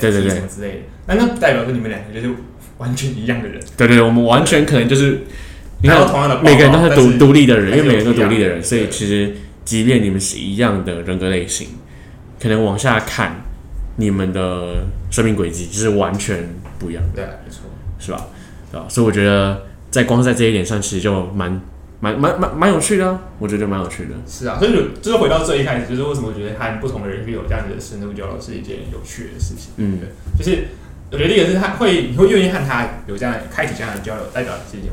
[0.00, 0.78] 对什么之类的。
[1.06, 2.34] 那那不代表说你们两个就是
[2.80, 5.20] 完全一样的人，对对对，我们完全可能就是
[5.82, 11.68] 你看同样的每个人都是独独立的人，因为每个人都独立的人，所以其实即便你们是一样的人格类型，
[12.40, 13.42] 可能往下看，
[13.96, 17.60] 你们的生命轨迹就是完全不一样的，对啊，没错，
[17.98, 18.26] 是吧？
[18.72, 18.86] 对吧？
[18.88, 21.60] 所以我觉得在光是在这一点上，其实就蛮
[22.00, 24.14] 蛮蛮蛮蛮有趣的啊、我觉得蛮有趣的。
[24.26, 29.72] 是啊，所以就就是回到最一开始，就是为什么我觉得和不同的人去有这样子的深入交流是一件有趣的事情。
[29.76, 30.68] 嗯，对就是
[31.12, 34.92] 我觉得第一个是他会你会愿意和他有这样开启这样的交流，代表是有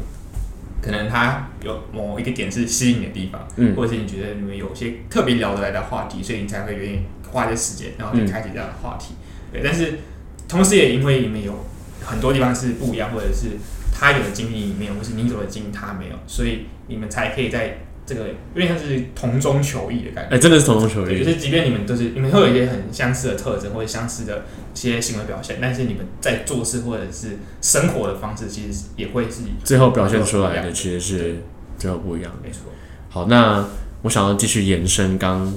[0.82, 7.02] 可能他有某一个点是吸引你的地方，嗯或者是你觉得你们有些特别聊得来的话题，所以你才会愿意
[7.32, 9.16] 花一些时间，然后去嗯开启这样的话题。
[9.52, 10.00] 对，但是
[10.48, 11.66] 同时也因为你们有
[12.04, 13.58] 很多地方是不一样，或者是
[13.94, 20.36] 他有的经历你没有，或是你有的经历他没有，所以你们才可以在这个有点像是同中求异的感觉。
[20.36, 21.30] 哎、真的是同中求异，就。
[21.30, 31.36] 是即便你们都是你们会有一些很相似的特征或者相似的一些行为表现，但是你们在做事或者是生活的方式，其实也会是最后表现出来的其实是
[31.78, 32.38] 最后不一样的。
[32.44, 32.62] 没错。
[33.10, 33.66] 好，那
[34.04, 35.54] 我想要继续延伸刚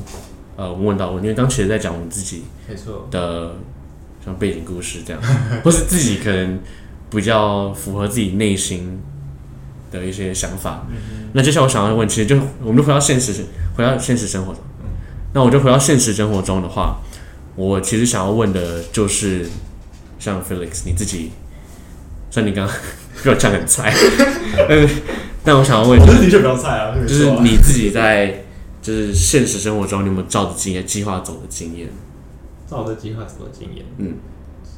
[0.57, 3.55] 呃我问到我，因为刚其实在讲我们自己没错，的
[4.25, 5.23] 像背景故事这样，
[5.63, 6.59] 或是自己可能
[7.11, 9.01] 比较符合自己内心
[9.91, 10.87] 的一些想法。
[11.33, 13.33] 那接下来我想要问，其实就我们就回到现实，
[13.77, 14.63] 回到现实生活中。
[15.33, 16.99] 那我就回到现实生活中的话，
[17.55, 19.49] 我其实想要问的就是，
[20.19, 21.31] 像 Felix 你自己，
[22.31, 22.77] 像你刚刚
[23.23, 23.95] 给我讲很菜，
[24.69, 24.97] 但是
[25.45, 28.43] 但我想要问，我是的确比较菜啊，就是啊你自己在
[28.83, 31.89] 就是现实生活中，你有没有照着经验计划走的经验？
[32.69, 33.85] 照着计划走的经验？
[33.99, 34.15] 嗯，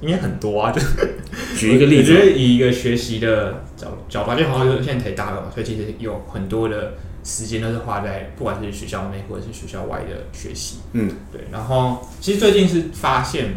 [0.03, 0.81] 应该很多啊，就
[1.57, 10.79] 举一个例子我觉得子，以一个学习的角角度，就好像现在台大了嘛，所以其实有很多的时间都是花在不管是学校内或者是学校外的学习。
[10.93, 11.43] 嗯，对。
[11.53, 13.55] 然后其实最近是发现，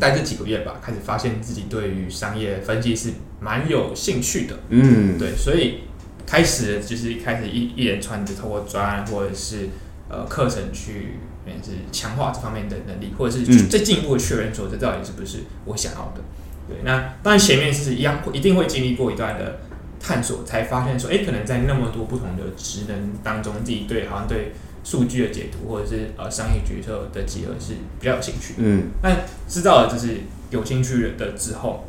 [0.00, 4.58] 在这几个月吧，开始发现自己对于商业分析是蛮有兴趣的。
[4.70, 5.80] 嗯，对，所以
[6.26, 9.68] 开始就是一开始一一连串的透过专案或者是
[10.08, 16.22] 呃课程去，也是强化这方面的能力，或者是嗯再进一步的确认说这到底是不是我想要的。
[16.66, 19.60] 对，那当然前面是一样，一定会经历过一段的
[20.00, 24.52] 探索，才发现说，哎、可能在那么多不同的职能当中，自己对好像对
[24.82, 29.10] 数据的解读或者是呃商业决策的结合是比较有兴趣嗯，那
[29.46, 31.84] 知道了就是有兴趣的之后，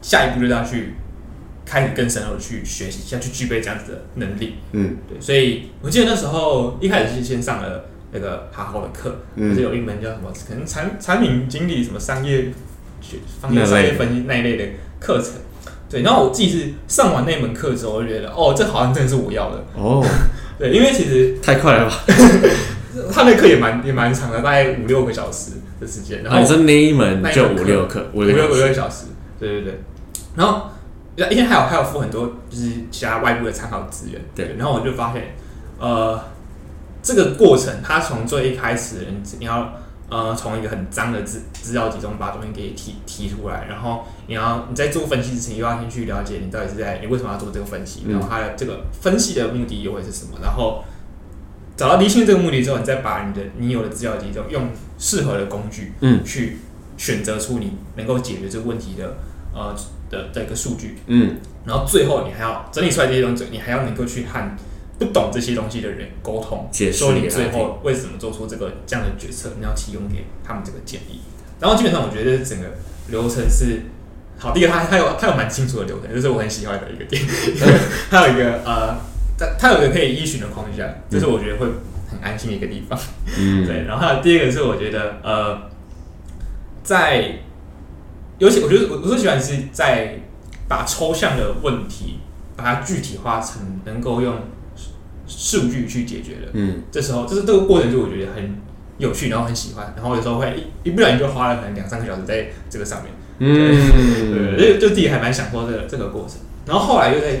[0.00, 0.94] 下一步就要去
[1.64, 4.54] 开始更深入的去学习，要去具备这样子的能力。
[4.72, 12.52] 嗯对，所以我记得那时候一开始是先上了那个好好的课，就是嗯，有一门叫什么，可能产产品经理什么商业
[13.00, 14.64] 学方面那类的商业分析那一类的
[14.98, 15.32] 课程。
[15.88, 19.64] 对，然后我自己是上完那门课之后，我就觉得哦，这好像真的是我要的。
[19.74, 20.04] 哦，
[20.58, 21.96] 对，因为其实太快了吧？
[23.12, 26.22] 他那课也蛮也蛮长的，大概五六个小时的时间。
[26.22, 29.06] 然后然后你说那一门就五六课，五五六五六个小时，
[29.38, 29.80] 对对对。
[30.36, 30.70] 然后，
[31.16, 35.34] 因为还有还有附很多就是其他外部的参考资源，对然后我就发现，
[35.78, 36.20] 呃，
[37.02, 39.06] 这个过程它从最一开始，
[39.38, 39.72] 你要
[40.08, 50.84] 呃从一个很脏的资资料集中把东西给提提出来，然后你要你在做分析之前，又要先去了解你到底是在你为什么要做这个分析，嗯然后它的这个分析的目的又会是什么，然后。
[51.76, 56.58] 找到厘清这个目的之后，你再把你的你有的资料集中用适合的工具，嗯去
[56.98, 59.16] 选择出你能够解决这个问题的
[59.54, 59.74] 呃
[60.10, 64.56] 的的一个数据，嗯然后最后你还要整理出来这些东西，你还要能够去和
[65.00, 71.22] 不懂这些东西的人沟通，解说你最后为什么做出这个这样的决策，你要提供给他们这个建议。
[71.58, 72.66] 然后基本上我觉得整个
[73.08, 73.82] 流程是
[74.38, 77.20] 好，第一个他他有他有蛮清楚的流程，这是我很喜欢的一个点，
[78.08, 79.10] 它有一个呃。
[79.40, 81.66] 它它有一个可以依循的框架，这是我觉得会
[82.10, 82.98] 很安心的一个地方。
[83.38, 85.58] 嗯，对，然后还有第二个是我觉得呃，
[86.82, 87.38] 在
[88.36, 90.18] 尤其我觉得我我最喜欢的是在
[90.68, 92.18] 把抽象的问题
[92.54, 94.34] 把它具体化成能够用
[95.30, 96.48] 数据去解决的。
[96.54, 98.56] 嗯这时候就是这个过程，就我觉得很
[98.98, 100.52] 有趣，然后很喜欢，然后有时候会
[100.84, 103.12] 一一不小心就花了可能两三个小时在这个上面。
[103.38, 106.38] 对，嗯，就就自己还蛮享受这个这个过程。
[106.66, 107.40] 然后后来又在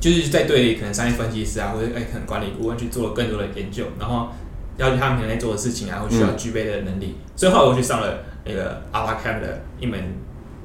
[0.00, 4.30] 就是在对可能商业分析师啊，或者哎可能管理顾问去做了更多的研究，然后
[4.78, 7.14] 了解他们可能在做的事情啊，或需要具备的能力。
[7.36, 10.00] 所以后来我去上了那个 AlphaCam 的一门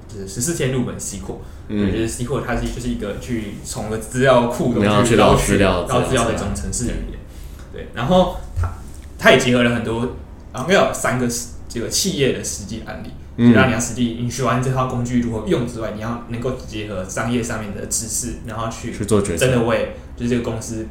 [0.07, 1.35] 就是十四天入门 SQL，
[1.71, 7.19] 对，就嗯是 SQL 它是就是一个去从个资料库中然后去捞捞资料捞资料的一种程式语言。
[7.73, 8.69] 对，然后它
[9.17, 10.15] 它也结合了很多
[10.51, 11.27] 啊，没有三个
[11.69, 13.09] 这个企业的实际案例。
[13.37, 20.85] 就让你要实际你学完这套工具如何用之外，你要能够结合商业上面的知识，然后去去做决策真，的为就是这个公司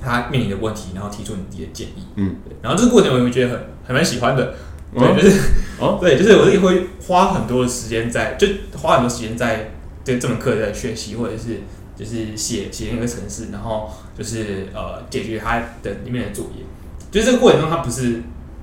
[0.00, 2.06] 它面临的问题，然后提出你自己的建议。
[2.16, 4.54] 嗯对，然后这个过程我会觉得很还蛮喜欢的。
[4.94, 5.40] 哦对，就是
[5.80, 8.46] 哦 对，就是我自己会花很多的时间在，就
[8.78, 9.72] 花很多时间在
[10.10, 11.60] 这这这门课的学习，或者是
[11.96, 16.64] 就是写写那个程式，然后就是呃解决它的里面的作业。
[17.10, 18.22] 就是这个过程中，它不是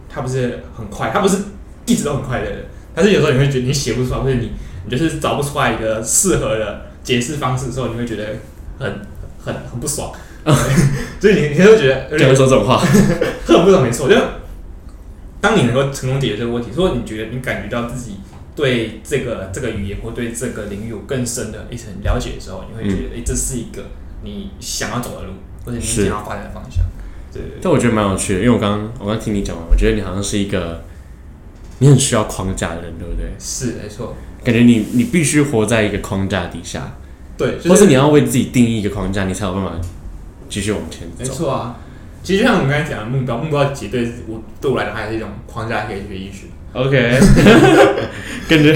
[0.10, 1.38] 它不是很快，它不是
[1.86, 4.52] 一直都很快乐的，但是有时候你会觉得你写不出来，或者你
[4.86, 8.26] 你就是找不出来一个适合的解释方式的时候，你会觉得
[8.80, 9.02] 很
[9.44, 10.12] 很很不爽。
[11.20, 12.78] 所以你你会觉得有点会说这种话，
[13.46, 14.08] 很不爽，没错。
[14.10, 14.16] 就
[15.42, 18.18] 当你能够成功解决这个问题，如果你觉得你感觉到自己
[18.58, 23.86] 对这个这个语言或对这个领域有更深的一层了解的时候，你会觉得，哎、这是一个
[24.24, 26.84] 你想要走的路，或者你想要发展的方向。
[27.32, 30.84] 对但我觉得蛮有趣的，因为我刚刚我刚听你讲完，我觉得你好像是一个
[31.78, 33.30] 你很需要框架的人，对不对？
[33.38, 34.16] 是没错。
[34.44, 36.98] 感觉你你必须活在一个框架底下，
[37.38, 39.74] 对，就或是你要为自己定义一个框架，你才有办法
[40.50, 41.26] 继续往前走没。
[41.26, 41.78] 错啊。
[42.24, 46.48] 其实就像我们刚才讲的目标，目标其实对我对我来讲还是一种框架可以学艺术。
[46.78, 47.20] OK，
[48.48, 48.74] 感觉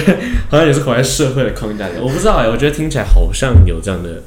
[0.50, 1.94] 好像也是活在社会的框架里。
[2.02, 4.24] 我不知道哎、我觉得听起来好像有这样的，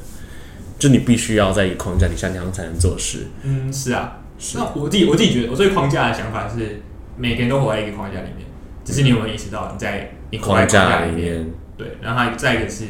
[0.79, 3.27] 就你必须要在一个框架底下，你才能做事。
[3.43, 4.19] 嗯，是啊。
[4.37, 6.81] 是那我自己我自己觉得，我对框架的想法是，
[7.17, 8.45] 每个人都活在一个框架里面，
[8.83, 11.45] 只是你有没有意识到你在你活在框架架里里面，
[11.77, 12.83] 对，然后再一个是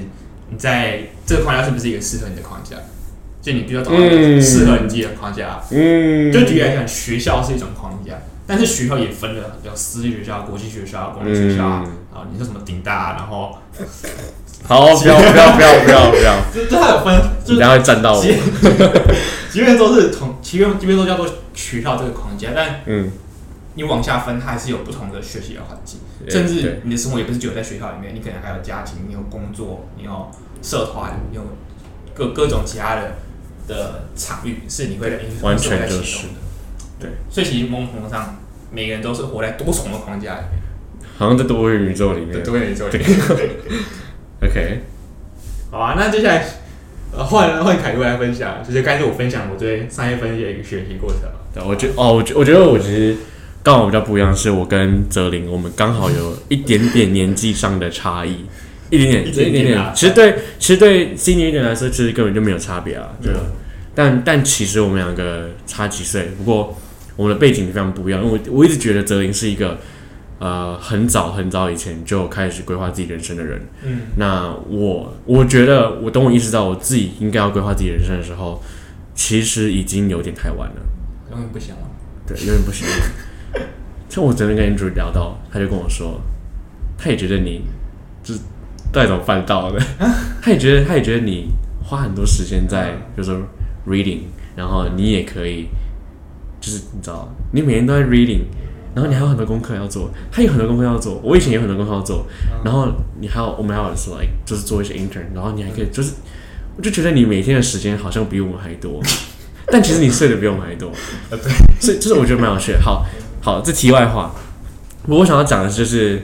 [0.49, 2.75] 你在这个框架是不是一个适合你的框架？
[3.43, 5.61] 就你必须要找到一个嗯适合你自己的框架。
[5.69, 7.84] 嗯，就举例来讲，学校是一种框架，
[8.47, 12.27] 但是学校也分了有私立学校、国际学校、公立学校啊。
[12.31, 13.57] 你说什么顶大，然后
[14.63, 18.21] 好，不要不要不要不要不要， 这这它有分，就是你等下会站到我。
[18.21, 18.37] 即
[19.51, 23.11] 即便都是同，即便即便都叫做学校这个框架，但嗯，
[23.75, 30.31] 你往下分，它还是有不同的学习的环境，对甚至你的生活也不是只有在学校里面，你可能还有家庭，你有工作，你有
[30.61, 31.41] 社团，你有
[32.13, 33.15] 各各种其他的
[33.67, 36.39] 的场域，是你会在完全在就是其中的。
[36.99, 38.37] 对，所以其实某种程度上，
[38.71, 40.61] 每个人都是活在多重的框架里面，
[41.17, 42.41] 好像在多元宇宙里面对，。
[42.41, 43.07] 多元宇宙里面。
[44.41, 44.81] OK，
[45.71, 46.45] 好啊，那接下来
[47.11, 51.21] 呃换换凯哥来分享，就是刚才我分享我对商业分析的一个学习过程。
[51.53, 53.15] 对，我觉哦，我觉我觉得我其实
[53.63, 58.45] 刚好比较不一样，是我跟泽林，我们刚好有一点点年纪上的差异，
[58.89, 63.09] 一点点，一点点啊其实对，其实对 senior 一点来说，其实根本就没有差别啊。
[63.21, 63.51] 对嗯
[63.97, 66.77] 但但其实我们两个差几岁，不过
[67.15, 68.23] 我们的背景非常不一样。
[68.23, 69.77] 因为我我一直觉得泽林是一个
[70.39, 73.61] 呃很早很早以前就开始规划自己人生的人。
[73.83, 78.61] 嗯，那我我觉得，我等我意识到我自己应该要规划自己人生的时候，
[79.13, 80.75] 其实已经有点太晚了。
[81.31, 81.81] 永远不行了。
[82.27, 82.87] 对，有点不行。
[82.87, 83.61] 了。
[84.09, 86.21] 像我昨天跟 Andrew 聊到，他就跟我说，
[86.97, 87.61] 他也觉得你
[88.23, 88.39] 就是
[88.91, 89.79] 到底怎么办到的？
[90.41, 91.49] 他也觉得，他也觉得你
[91.83, 93.31] 花很多时间在，就是
[93.85, 94.19] reading，
[94.55, 95.67] 然后你也可以，
[96.65, 98.41] 就是你知道，你每天都在 reading，
[98.95, 102.25] 然后你还有很多功课要做，他有很多功课要做，我以前也有很多功课要做，
[102.63, 102.87] 然后
[103.21, 106.13] 你还有我们还有说，like, 就是做一些 intern，然后你还可以就是，
[106.75, 108.99] 我就觉得你每天的时间好像比我们还多，
[109.71, 110.91] 但其实你睡的比我们还多。
[111.29, 112.81] 呃，对，所以就是我觉得蛮有趣的。
[112.81, 113.05] 好，
[113.43, 114.33] 好，这题外话，
[115.05, 116.19] 我想要讲的就是，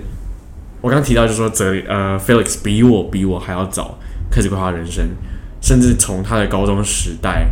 [0.81, 3.99] 我刚刚提到就是说泽呃 Felix 比我比我还要早
[4.31, 5.07] 开始规划人生，
[5.61, 7.47] 甚至从他的高中时代，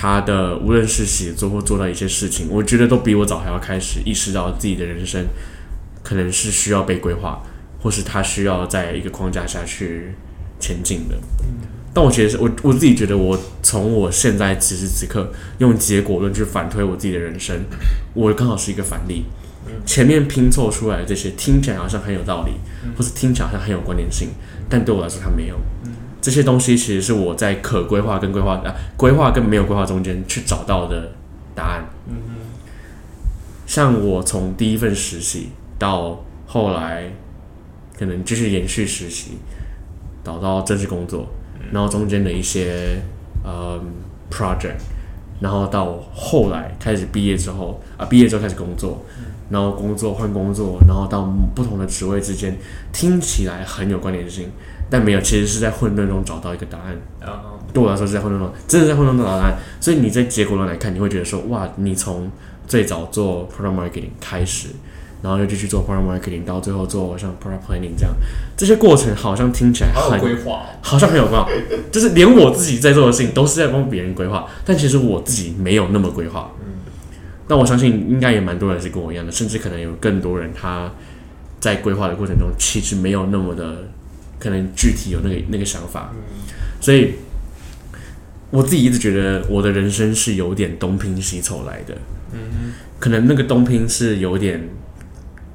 [0.00, 5.26] 他的无论是写作或做到一些事情，我觉得都比我早还要开始意识到自己的人生
[6.04, 7.42] 可能是需要被规划，
[7.82, 10.14] 或是他需要在一个框架下去
[10.60, 11.16] 前进的。
[11.92, 17.64] 但我觉得是我我自己觉得，我从我现在此时此刻用结果论去反推我自己的人生，
[18.14, 19.24] 我刚好是一个反例。
[19.84, 22.52] 前面拼凑出来的这些听起来好像很有道理，
[22.96, 24.28] 或是听起来好像很有关联性，
[24.68, 25.58] 但对我来说它没有。
[26.20, 31.12] 这些东西其实是我在可规划跟规划啊规划跟没有规划中间去找到的
[31.54, 31.84] 答案。
[32.08, 32.14] 嗯
[33.66, 37.12] 像我从第一份实习到后来，
[37.98, 39.32] 可能继续延续实习，
[40.24, 41.28] 找到正式工作，
[41.70, 42.98] 然后中间的一些
[43.44, 43.78] 呃
[44.30, 44.78] project，
[45.40, 49.04] 然后到后来开始毕业之后啊，毕业之后开始工作，
[49.50, 51.22] 然后工作换工作，然后到
[51.54, 52.56] 不同的职位之间，
[52.92, 54.48] 听起来很有关联性，
[54.90, 56.96] 但没有，其实是在混沌中找到一个答案。
[57.20, 59.56] 然后对我来说是在混沌中，真的在混沌中找答案。
[59.80, 62.30] 所以你在结果论来看，你会觉得说，哇，你从
[62.66, 64.68] 最早做 product marketing 开始，
[65.22, 68.14] 然后又继续做 product marketing，到最后做像 product planning 这样，
[68.56, 70.66] 这些过程好像听起来很规划哦。
[70.82, 71.48] 好像很有规划，
[71.90, 76.50] 就是连我自己在做的事情都是在帮别人规划，但其实我自己没有那么规划。
[77.48, 80.92] 那我相信应该也蛮多人是跟我一样的，甚至可能有更多人他
[81.58, 83.88] 在规划的过程中其实没有那么的
[84.38, 86.12] 可能具体有那个那个想法，
[86.80, 87.14] 所以
[88.50, 91.94] 我自己一直觉得我的人生是有点东拼西凑来的。
[92.32, 94.68] 嗯可能那个东拼是有点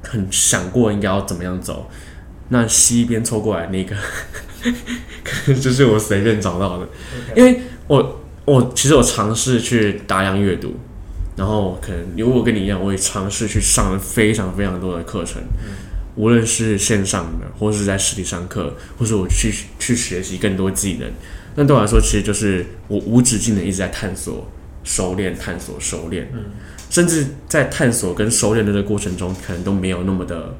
[0.02, 1.90] 很想过应该要怎么样走，
[2.48, 3.94] 那西边凑过来那个
[5.22, 6.88] 可能就是我随便找到的，
[7.36, 10.74] 因为我我其实我尝试去大量阅读，
[11.36, 15.42] 然后可能如果我跟你一样，我也尝试去上了非常非常多的课程，
[16.14, 21.10] 无论是线上的，或是在实体上课，或是我去去学习更多技能。
[21.56, 24.48] 那对我来说，其实就是我无止境的一直在探索、
[24.84, 26.28] 熟练、探索、熟练，
[26.88, 30.54] 甚至在探索跟熟练的这个过程中，可能都没有那么的、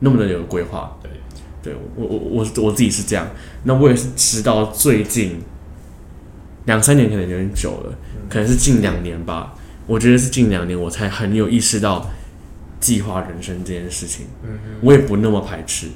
[0.00, 0.98] 那么的有规划。
[1.02, 1.10] 对，
[1.62, 3.30] 对我我我我自己是这样。
[3.64, 5.40] 那我也是直到最近
[6.66, 9.54] 两三年，可能有点久了，可能是近两年吧。
[9.92, 12.10] 我觉得是近两年，我才很有意识到
[12.80, 14.24] 计划人生这件事情。
[14.42, 15.88] 嗯我也不那么排斥。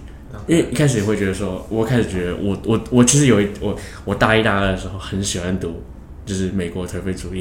[0.46, 5.82] 因为一开始也会觉得说，我开始觉得我我我其实有一我我大一大二的时候很喜欢读，
[6.26, 7.40] 就是美国颓废主义，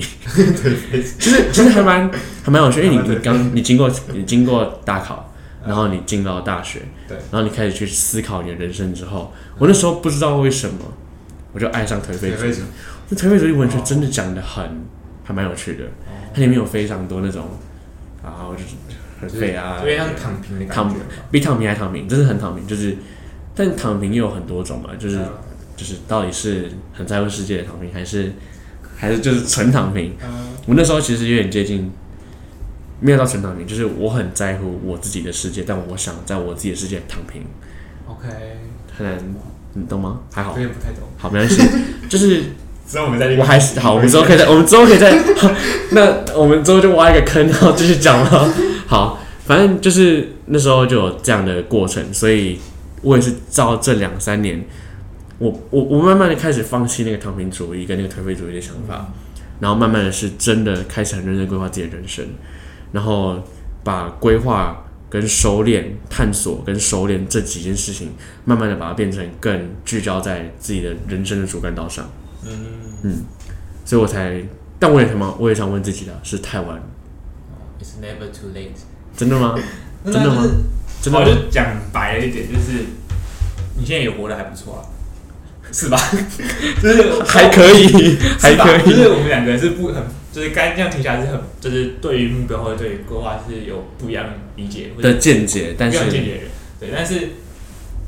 [1.20, 2.10] 其实其实还蛮
[2.42, 5.30] 还蛮有趣，因为你你刚你经过你经过大考，
[5.68, 10.76] 然后你进到大学，对，然后你开始去思考你的人生之后，我那时候不知道为什么，
[11.52, 12.54] 我就爱上颓废主义。
[13.10, 14.64] 那颓废主义文学真的讲的很
[15.26, 15.84] 还蛮有趣的，
[16.36, 17.46] 它里面有非常多那种
[18.22, 18.76] 然后就是
[19.22, 19.78] 很废啊，
[20.22, 21.06] 躺平的感躺觉嘛。
[21.32, 22.68] 比躺平还躺平，真的很躺平。
[22.68, 22.98] 就是，
[23.56, 25.28] 但躺平也有很多种嘛，就是、嗯
[25.78, 28.32] 就是到底是很在乎世界的躺平，还是
[28.98, 30.14] 还是就是纯躺平？
[30.24, 31.92] 嗯我那时候其实有点接近，
[33.00, 37.44] 没有到纯躺平，就是我很在乎我自己的世界，但我想在我自己的世界躺平
[38.08, 38.28] ，，OK，
[38.98, 39.18] 很难，
[39.74, 40.22] 你懂吗？
[40.34, 41.04] 还好有，点不太懂。
[41.18, 41.62] 好，没关系，
[42.10, 42.44] 就是
[42.88, 45.12] 之后我们再我还是好，我们之后可以再， 我们之后可以再，
[45.92, 48.54] 那我们之后就挖一个坑，然后继续讲了。
[48.86, 52.60] 好，反正就是那时候就有这样的过程，所以
[53.02, 54.64] 我也是照这两三年，
[55.40, 59.12] 我我我慢慢的开始放弃那个躺平主义跟那个颓废主义的想法，
[59.60, 62.24] 然后慢慢的是真的开始很认真规划自己的人生，
[62.92, 63.44] 然后
[63.84, 68.10] 把规划跟收敛、探索跟收敛这几件事情，
[68.44, 72.08] 慢慢的把它变成更聚焦在自己的人生的主干道上。
[73.04, 73.26] 嗯
[73.84, 74.42] 所以我才，
[74.80, 76.82] 但我也什么，我也想问自己的是太晚
[77.80, 78.72] ，，It's never too late。
[79.16, 79.56] 真的吗？
[80.06, 80.44] 真的吗？
[81.02, 81.26] 真的我？
[81.26, 82.86] 就讲白了一点，就是
[83.78, 84.82] 你现在也活得还不错啊，
[85.72, 85.98] 是吧？
[86.82, 88.90] 就是 还可以，还可以。
[88.90, 96.42] 就是我们两个是不很，就是该这样听起来是很，就是对于目标或者对于规划是有不一样的理解的见解，但不一样见是解。
[96.80, 97.30] 对，但是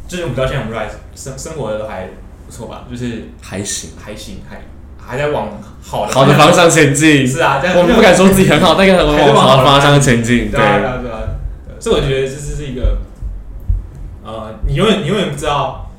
[0.07, 2.09] 就是我们到现在，我们都还生生活的都还
[2.47, 4.61] 不错吧，就是还行，还行，还
[4.97, 5.49] 还在往
[5.83, 7.27] 好的好的方向前进。
[7.27, 10.49] 是啊，但我们不敢说自己很好，但是我们往好的方向前进。
[10.49, 11.17] 对啊，对对，啊，对啊。
[11.79, 12.97] 所以我觉得这是一个，
[14.23, 15.91] 呃，你永远你永远不知道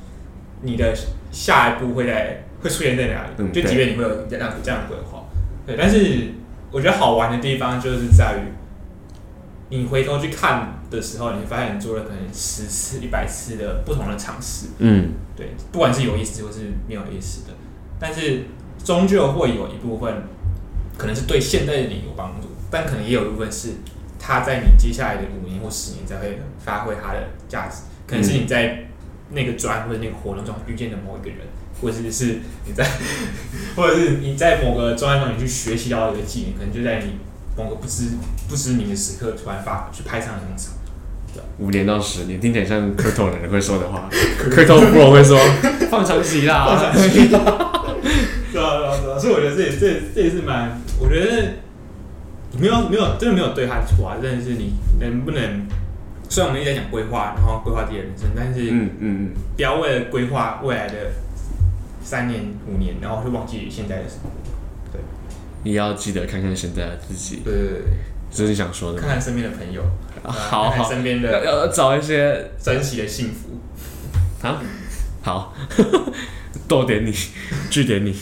[0.61, 0.93] 你的
[1.31, 5.23] 下一步会在会出现在哪里，嗯就即便你会有这样这样的规划，
[5.65, 5.75] 对。
[5.77, 6.33] 但是
[6.71, 8.51] 我觉得好玩的地方就是在于，
[9.69, 17.53] 你回头去看的时候，你会发现你做了可能十次、一百次的不同的尝试，嗯，对，不管是有意思或是没有意思的，
[17.99, 18.45] 但是
[18.83, 20.23] 终究会有一部分
[20.97, 23.73] 可能是对现在的你有帮助，但可能也有一部分是
[24.17, 28.85] 它在你接下来的五年或十年才会发挥它的价值，可能是你在
[29.29, 31.39] 那个专或者那个活动中遇见的某一个人，
[31.79, 32.83] 或者是你在，
[33.75, 37.19] 或者是你在某个专案中你去学习到一个技能，可能就在你
[37.55, 38.05] 某个不知
[38.49, 40.73] 不知名的时刻突然发去派上用场。
[41.59, 44.09] 五年到十年，听起来像磕头的人会说的话。
[44.37, 45.37] 磕头 bro 会说
[45.91, 47.71] 放长期啦，放长期对啊，
[48.51, 51.55] 对啊，对啊，所以我觉得这也这也这也是蛮，我觉得
[52.57, 55.67] 没有没有真的没有对他错啊，真的是你能不能，
[56.29, 59.29] 虽然我们一直在讲规划，然后规划自己的人生，但是嗯嗯嗯。
[59.55, 60.93] 不要为了规划未来的
[62.01, 64.29] 三年五年，然后就忘记现在的生活。
[64.93, 64.99] 嗯，
[65.63, 67.81] 也要记得看看现在的自己，对对对
[68.31, 69.07] 这是你想说，的吗？
[69.07, 69.83] 看看身边的朋友，
[70.23, 73.59] 好好，身边要的要找一些珍惜的幸福。
[74.47, 74.61] 啊，
[75.21, 75.53] 好，
[76.67, 77.13] 逗点你，
[77.69, 78.15] 据点你。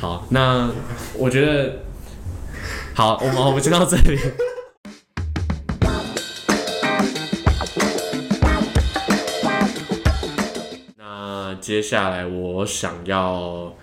[0.00, 0.68] 好，那
[1.16, 1.78] 我觉得，
[2.94, 4.18] 好，我们我们先到这里。
[10.98, 13.74] 那接下来我想要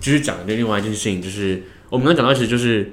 [0.00, 2.92] 继续讲的另外一件事情，就是我们刚刚讲到，其实就是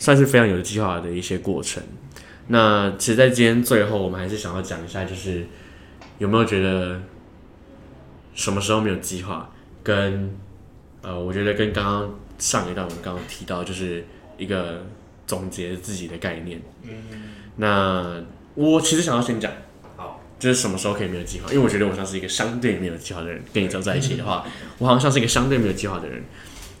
[0.00, 1.80] 算是非常有计划的一些过程。
[2.48, 5.46] 那其实，在今天最后，我们还是想要讲一下，就是
[6.18, 7.00] 有没有觉得
[8.34, 9.48] 什么时候没有计划，
[9.84, 10.36] 跟
[11.02, 14.04] 呃，我觉得跟刚刚上一段我们刚刚提到，就是
[14.36, 14.84] 一个
[15.28, 16.60] 总结自己的概念。
[16.82, 16.90] 嗯，
[17.56, 18.20] 那
[18.54, 19.52] 我其实想要先讲，
[19.96, 24.44] 好，就是什么时候可以没有计划，因为我觉得我像是一个相对没有计划的人，跟你走在一起的话，
[24.78, 26.24] 我好像像是一个相对没有计划的人。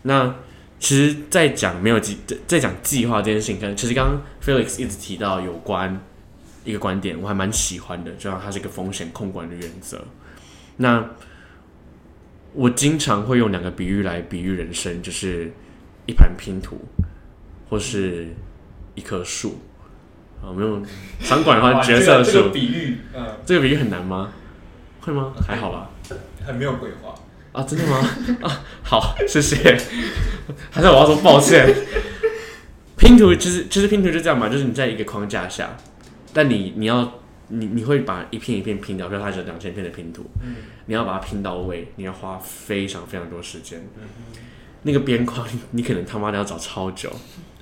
[0.02, 0.34] 那
[0.80, 6.00] 其实，在讲没有计，在讲计划这件事情，跟其实刚刚 Felix 一直提到有关
[6.64, 10.02] 一个观点，我还蛮喜欢的，就像它是一个风险控管的原则。
[10.78, 11.10] 那
[12.54, 15.52] 我经常会用两个比喻来比喻人生，就是
[16.06, 16.80] 一盘拼图，
[17.68, 18.28] 或是
[18.94, 19.60] 一棵树。
[20.42, 20.82] 啊，我们用
[21.22, 22.96] 场馆的话，角色这个树，比喻，
[23.44, 24.32] 这个比喻很难吗？
[25.02, 25.34] 会吗？
[25.46, 25.90] 还好吧。
[26.42, 27.14] 很没有规划。
[27.52, 27.98] 啊，真的吗？
[28.42, 29.76] 啊，好，谢谢。
[30.70, 31.74] 还是我要说抱歉。
[32.96, 35.76] 拼图其实其实拼图就这样嘛，就是你在一个框架下，
[36.32, 43.80] 但你你要你你会把一片一片拼掉，比如它是两千片的拼图，嗯你要把它拼到位，你要花非常非常多时间。
[44.82, 47.10] 那个边框你你可能他妈的要找超久，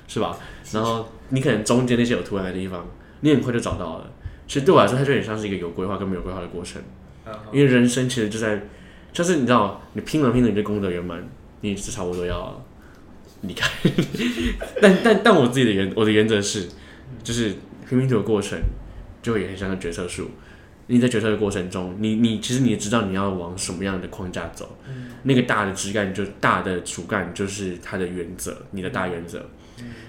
[0.07, 0.36] 是吧？
[0.72, 2.86] 然后你可能中间那些有图案的地方，
[3.20, 4.11] 你很快就找到了。
[4.47, 6.82] 其实对我来说，它就有点像是一个有规划跟没有规划的过程。
[7.26, 8.62] 嗯因为人生其实就在，
[9.19, 11.21] 就是你知道，你拼了拼了，你就功德圆满，
[11.61, 12.64] 你是差不多要
[13.41, 13.69] 离开。
[14.81, 16.69] 但但但我自己的原我的原则是，
[17.25, 17.53] 就是
[17.89, 18.57] 拼拼图的过程，
[19.21, 20.31] 就会也很像个决策树。
[20.87, 24.79] 你在决策的过程中，你你其实你也知道你要往什么样的框架走，
[25.25, 29.45] 那个大的枝干就大的主干就是它的原则，你的大原则，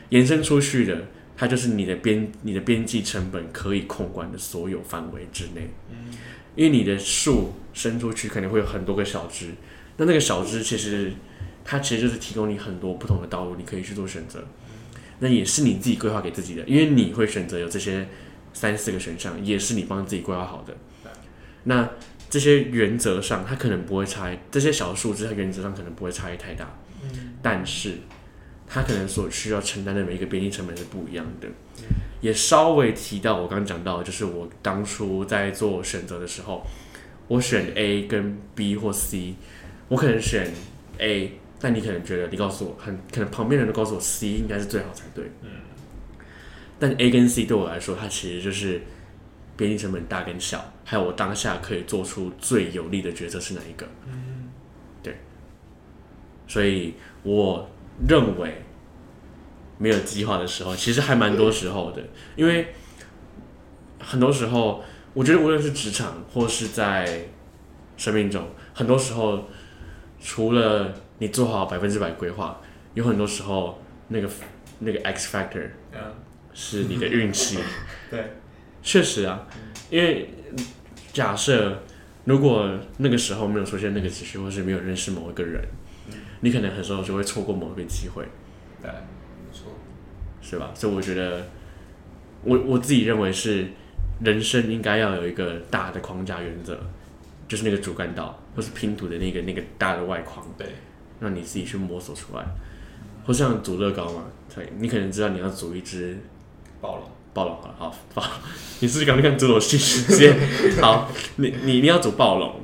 [0.10, 5.68] 延伸出去的，它就是你的边你的边际成本可以控管的所有范围之内。
[6.56, 9.54] 因为你的树伸出去肯定会有很多个小枝，
[9.98, 11.14] 那那个小枝其实
[11.64, 14.44] 它其实就是提供你很多不同的道路，你可以去做选择。
[15.20, 18.08] 那也是你自己规划给自己的，因为你会选择有这些
[18.54, 20.76] 三四个选项，也是你帮自己规划好的。
[21.66, 21.90] 那
[22.30, 26.80] 这些原则上，它可能不会差异，这些小树枝它原则上可能不会差异太大，
[27.42, 27.96] 但是
[28.66, 31.50] 它可能所需要承担的每一个边际成本是不一样的。
[32.22, 36.66] 也稍微提到我刚刚讲到，就是我当初在做选择的时候，
[37.28, 39.36] 我选 A 跟 B 或 C，
[39.88, 40.52] 我可能选
[40.98, 45.32] A，但你可能觉得你告诉我，很可能旁边人都告诉我 C 应该是最好才对。
[45.42, 45.50] 嗯。
[46.78, 48.82] 但 A 跟 C 对我来说，它其实就是
[49.56, 53.88] 边际成本大跟小，还有我当下可以做出最有利的决策是哪一个。
[54.08, 54.50] 嗯。
[55.02, 55.16] 对。
[56.48, 57.70] 所以我
[58.08, 58.62] 认为。
[59.80, 62.04] 没有计划的时候，其实还蛮多时候的，
[62.36, 62.76] 因为
[63.98, 67.28] 很多时候，我觉得无论是职场或是在
[67.96, 69.48] 生命中，很多时候
[70.20, 72.60] 除了你做好百分之百规划，
[72.94, 74.30] 有很多时候那个
[74.80, 76.14] 那个 X factor 嗯，
[76.54, 77.58] 是你的运气。
[78.12, 78.34] 对，
[78.84, 79.48] 确实啊，
[79.90, 80.30] 因为
[81.14, 81.84] 假设
[82.26, 85.64] 如果那个时候没有出现那个情绪，或是没有认识某一个人，
[86.42, 88.26] 你可能很多时候就会错过某一个机会。
[88.82, 88.92] 对。
[90.50, 90.72] 是吧？
[90.74, 91.46] 所以我觉得，
[92.44, 93.68] 我我自己认为是
[94.24, 96.80] 人生应该要有一个大的框架原则，
[97.48, 100.68] 就是那个主干道或是拼图的那个那个大的外框，对，
[101.20, 102.44] 让你自己去摸索出来。
[103.26, 104.24] 或像组乐高嘛，
[104.56, 106.18] 对，你可能知道你要组一只
[106.82, 108.32] 暴龙，暴龙好了，好暴龙，
[108.80, 110.36] 你是刚刚组我新世界，
[110.82, 112.62] 好，你你你要组暴龙，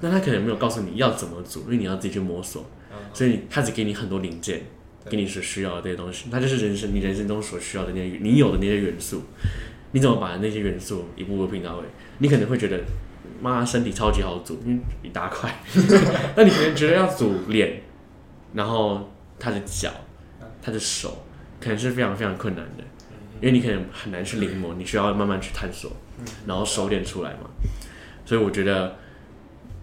[0.00, 2.64] 那他可能没有告诉你要怎么组，因为你要自己去摸索，
[3.12, 4.62] 所以他只给你很多零件。
[5.08, 9.22] 给你所需要的这些东西，它就是人生你人生中所需要的那些你有的那些元素，
[9.92, 11.84] 你怎么把那些元素一步步拼到位？
[12.18, 12.80] 你可能会觉得，
[13.40, 15.54] 妈，身体超级好组，因为一大块。
[16.36, 17.82] 那你可能觉得要组脸，
[18.52, 19.92] 然后他的脚、
[20.60, 21.24] 他的手，
[21.60, 22.84] 可能是非常非常困难的，
[23.40, 25.92] 因为你可能很难去临摹，你需要慢慢去探索，
[26.46, 27.50] 然后收敛出来嘛。
[28.24, 28.96] 所以我觉得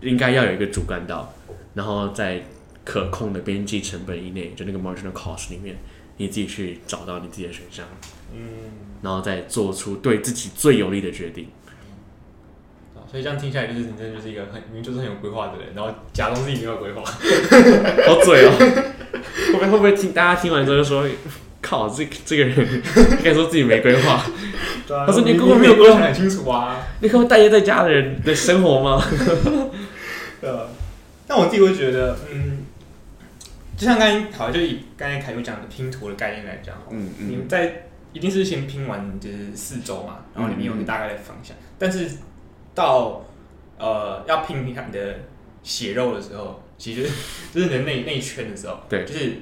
[0.01, 1.33] 应该要有一个主干道，
[1.73, 2.43] 然后在。
[2.83, 5.75] 可控的边际成本以内，就那个 marginal cost 里面，
[6.17, 7.85] 你自己去找到你自己的选项，
[8.33, 8.39] 嗯，
[9.01, 11.47] 然后再做出对自己最有利的决定。
[13.09, 17.03] 所以这样听起来，就是你真的就是一个很，你就是很有规划的人，然后假装自己没有规划，
[18.07, 18.51] 好嘴哦。
[18.57, 21.07] 会不会会不会听大家听完之后就说，
[21.61, 22.81] 靠，这这个人
[23.19, 24.25] 应该说自己没规划。
[24.87, 28.99] 他说你根本没有规划很清楚啊，你可以待业在家的人的生活吗？
[30.41, 30.51] 对
[31.27, 32.62] 但我自己会觉得，嗯。
[33.83, 42.09] 就像刚才好，就以刚才凯哥讲的拼图的概念来讲，嗯嗯，你们在一定是先拼完就是四周嘛，然后里面有个大概的方向，但是
[42.73, 43.25] 到
[43.77, 45.19] 呃要拼你看你的
[45.63, 47.03] 血肉的时候，其实
[47.53, 49.33] 就是你的内内圈的时候，对，就是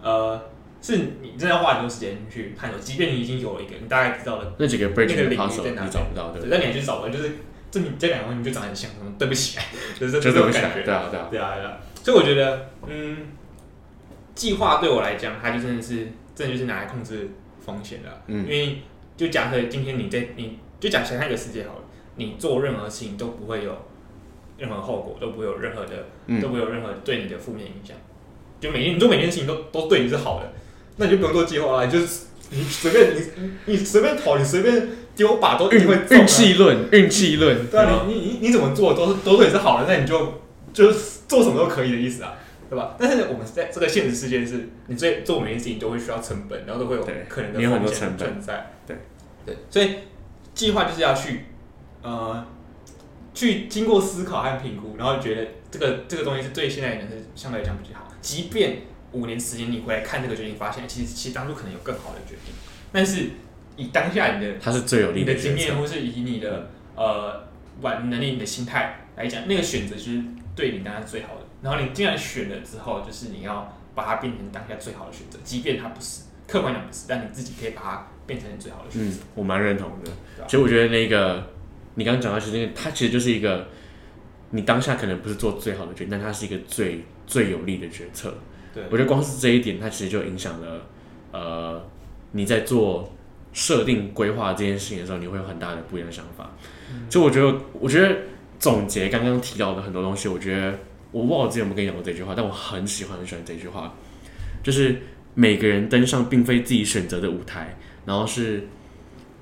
[0.00, 0.40] 呃
[0.80, 7.32] 是你真的要花很多时间去探索，即便你已经有了一个你大概知道了那几个那个领域在哪，找不到对，但你还是找不到，就是
[7.68, 9.58] 这你这两个你就长得很像，对不起，
[9.98, 11.26] 就是这种感觉，对啊对啊。
[11.28, 13.16] 对啊对啊，所以我觉得嗯。
[14.42, 17.30] 计划对我来讲，它就真的是，真的就是拿来控制
[17.64, 18.22] 风险的。
[18.26, 18.78] 嗯，因为
[19.16, 21.84] 就假设今天你在，你就假想象一个世界好了，
[22.16, 23.70] 你做任何事情都不会有
[24.58, 26.06] 任何后果，都不会有任何的，
[26.40, 27.96] 都不会有任何对你的负面影响。
[28.58, 30.52] 就每天你做每件事情都都对你是好的，
[30.96, 37.64] 那你就不用做计划了，你就是你随便你你随便跑，你随便丢把都运运气论，运气论。
[37.68, 41.12] 对啊，你你你你怎么做都是都对你是好的，那你就就是。
[41.32, 42.34] 做什么都可以的意思啊，
[42.72, 42.96] 对吧？
[42.98, 48.70] 但是我们在这个现实世界是，你最做每件事情都会需要成本，然后都会有可能的你有很多风险成本存在。
[48.86, 48.96] 对
[49.44, 49.98] 对，所以
[50.54, 51.44] 计划就是要去
[52.00, 52.46] 呃
[53.34, 58.10] 去经过思考和评估，然后觉得这个这个东西是对现在人是相对来讲比较好。
[58.22, 58.78] 即便
[59.12, 62.54] 五年时间你回来看这个决定，发现其实其实当初可能有更好的决定，
[62.90, 63.32] 但是
[63.76, 67.44] 以当下你的它是最有利你的经验，或是以你的呃
[67.82, 70.22] 玩能力、你的心态来讲，那个选择就是
[70.56, 71.42] 对你当下最好的。
[71.62, 80.10] 然后你既然选了之后，就是你要把它变成当下最好的选择，即便它不是客观讲不是，但你自己可以把它变成你最好的选嗯择。，我蛮认同的。
[80.46, 81.46] 其实我觉得那个
[81.94, 83.68] 你刚刚讲到，其实那个它其实就是一个
[84.50, 88.34] 你当下可能不是做最好的决定，但它是一个最最有利的决策。
[88.74, 90.86] 对我觉得光是这一点，它其实就影响了
[91.30, 91.84] 呃
[92.32, 93.12] 你在做
[93.52, 96.50] 设定规划这件事情的时候，你会有很大的不一样的想法。
[97.08, 98.16] 就我觉得，我觉得
[98.58, 100.78] 总结刚刚提到的很多东西，我觉得
[101.12, 103.94] 我忘了之前有没有跟你讲过这句话，但我很喜欢很喜欢这句话，
[104.62, 105.00] 就是
[105.34, 108.66] 每个人登上并非自己选择的舞台，然后是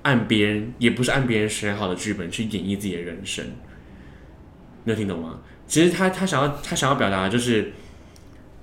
[0.03, 3.45] 按别人，也不是按别人选好的剧本去演绎自己的人生。
[4.85, 5.41] 你有听懂吗？
[5.67, 7.73] 其实他他想要他想要表达的就是，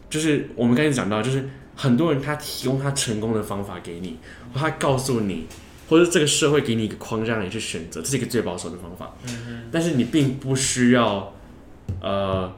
[0.10, 4.18] 就是我们刚才讲到，就是很多人他提供他成功的方法给你，
[4.53, 5.45] 或他告诉你，
[5.88, 9.16] 或者这个社会给你一个框架让你去选择，这是一个最保守的方法。
[9.72, 11.34] 但是你并不需要，
[12.01, 12.53] 呃，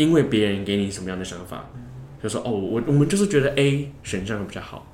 [0.00, 1.68] 因为别人给你什么样的想法，
[2.22, 4.90] 就说哦，我我们就是觉得 A 选项比较好，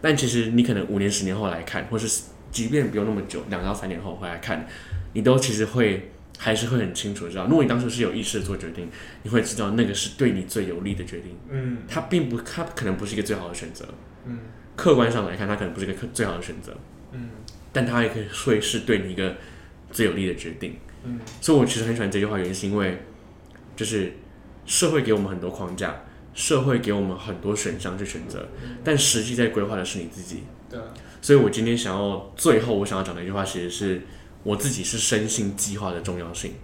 [0.00, 4.66] 但其实你可能五年、十年后来看，或是即便不用那么久，两到三年后回来看，
[5.12, 8.88] 你都其实会还是会很清楚知道，如果你当时是有意识的做决定，
[9.22, 11.36] 你会知道那个是对你最有利的决定。
[11.50, 13.86] 嗯它并不，它可能不是一个最好的选择。
[14.24, 14.38] 嗯
[14.74, 16.74] 客观上来看，它可能不是一个最好的选择，
[17.12, 17.28] 嗯
[17.70, 19.36] 但它也可以会是对你一个
[19.90, 20.76] 最有利的决定。
[21.04, 22.98] 嗯所以我其实很喜欢这句话，原因是因为
[23.76, 24.12] 就是
[24.66, 26.02] 社会给我们很多框架，
[26.34, 28.48] 社会给我们很多选项去选择，
[28.84, 30.44] 但实际在规划的是你自己。
[30.70, 30.84] 对啊
[31.20, 34.02] 所以我今天想要最后我想要讲的一句话，其实是
[34.42, 36.54] 我自己是深信计划的重要性，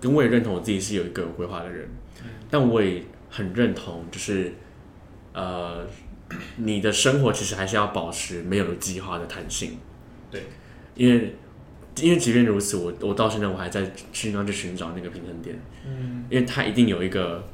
[0.00, 1.88] 跟我也认同我自己是有一个有规划的人，
[2.48, 4.54] 但我也很认同，就是
[5.32, 5.84] 呃，
[6.56, 9.78] 你的生活其实还是要保持没有计划的弹性。
[10.30, 10.44] 对，
[10.94, 11.34] 因为
[12.00, 17.48] 因为即便如此，我我到现在我还在尽量去寻找那个平衡点，嗯因为它一定有一个。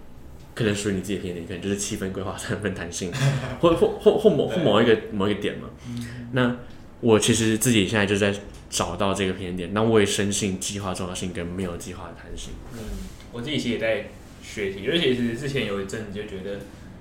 [0.55, 3.11] 可能属于你自己的平衡点，可能就是七分规划，三分弹性，
[3.59, 5.70] 或或或或某或某一个某一个点嘛。
[6.32, 6.55] 那
[7.01, 8.34] 我其实自己现在就在
[8.68, 12.53] 找到这个平衡点，那我也深信计划重要性跟没有计划的弹性。
[12.74, 12.78] 嗯，
[13.32, 14.11] 我自己其实也在
[14.43, 16.59] 学习，而且其是之前有一阵子就觉得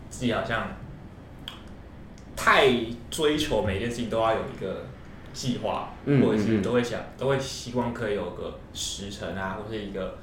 [0.10, 0.78] 自己好像
[2.38, 2.70] 太
[3.10, 4.88] 追求每件事情都要有一个
[5.34, 10.18] 计划，嗯或者是都会想都会希望可以有个时程啊，或是一个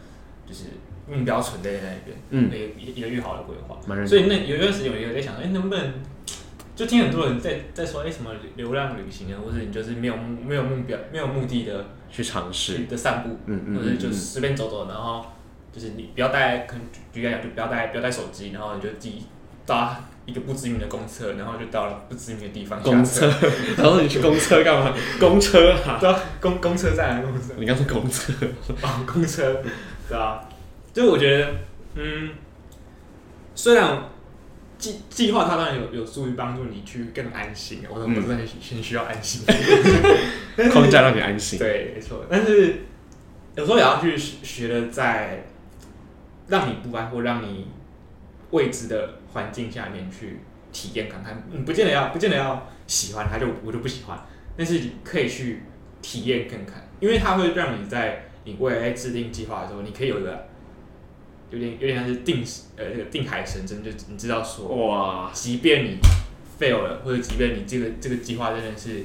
[0.46, 0.64] 就是
[1.08, 2.46] 目标存在在那边，嗯，
[2.78, 3.78] 一个一个越好的规划。
[4.06, 5.94] 所以那有一段时间，我也在想，哎、能不能
[6.76, 15.26] 就听很多人在在说，哎、什么流浪旅行啊，或者你就是没有目没有目标、没有目的的去尝试，的散步，嗯嗯或者就随便走走，然后
[15.72, 19.24] 就是你不要带，可能举举例来讲，就不要带不要带手机，然后你就自己
[19.66, 23.32] 搭一个不知名的公厕，然后就到了不知名的地方公下车，
[23.78, 24.94] 然后你去公车干嘛？
[25.18, 25.96] 公车啊？
[25.98, 28.30] 对啊，公公车站啊，公车你刚说公车，
[28.82, 29.62] 啊，公车，
[30.06, 30.46] 对啊，
[30.92, 31.50] 就是我觉得，
[31.94, 32.28] 嗯，
[33.54, 34.02] 虽然
[34.76, 39.46] 计计划它当然有有助于帮助你去更安心，我嗯我真的很很需要安心，
[40.70, 41.58] 框架让你安心。
[41.58, 42.26] 对，没错。
[42.28, 42.82] 但是
[43.56, 45.46] 有时候也要去学学的，在
[46.48, 47.66] 让你不安或让你
[48.50, 50.40] 未知的环境下面去
[50.72, 51.42] 体验看看。
[51.52, 54.26] 嗯不见得要，不见得要喜欢它就我就不喜欢，
[54.56, 55.62] 但是你可以去
[56.02, 60.46] 体验看看，因为它会让你在你未来在制定计划的时候，你可以有一个
[61.50, 62.44] 有点有点像是定
[62.76, 65.98] 呃那个定海神针，就你知道说，哇，即便你
[66.58, 69.04] fail 了，或者即便你这个这个计划真的是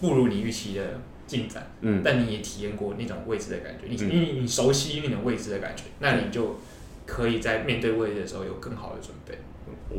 [0.00, 1.70] 不如你预期的进展。
[1.80, 6.60] 嗯，但你也体验过那种未知的感觉，你嗯你你熟悉那种未知的感觉，那你就
[7.06, 9.38] 可以在面对未知的时候有更好的准备。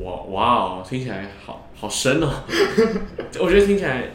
[0.04, 2.44] 哇哇哦，听起来好好深哦。
[3.40, 4.10] 我觉得听起来，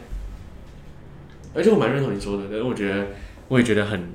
[1.53, 3.07] 而且我蛮认同你说的，但是我觉得
[3.47, 4.11] 我也觉得很，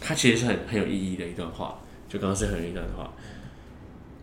[0.00, 3.12] 它其实是很很有意义的一段话，就刚刚是很有意义的一段话。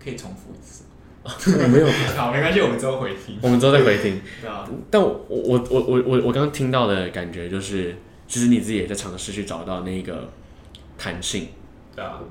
[0.01, 0.85] 可以重复一次。
[1.25, 3.37] 我没有，好，没关系，我们之后回听。
[3.43, 4.21] 我们之后再回听。
[4.41, 7.93] 对啊，但我我我我我我刚刚听到的感觉就是，
[8.29, 10.29] 其实你自己也在尝试去找到那个
[10.97, 11.49] 弹性。
[11.93, 12.21] 对啊，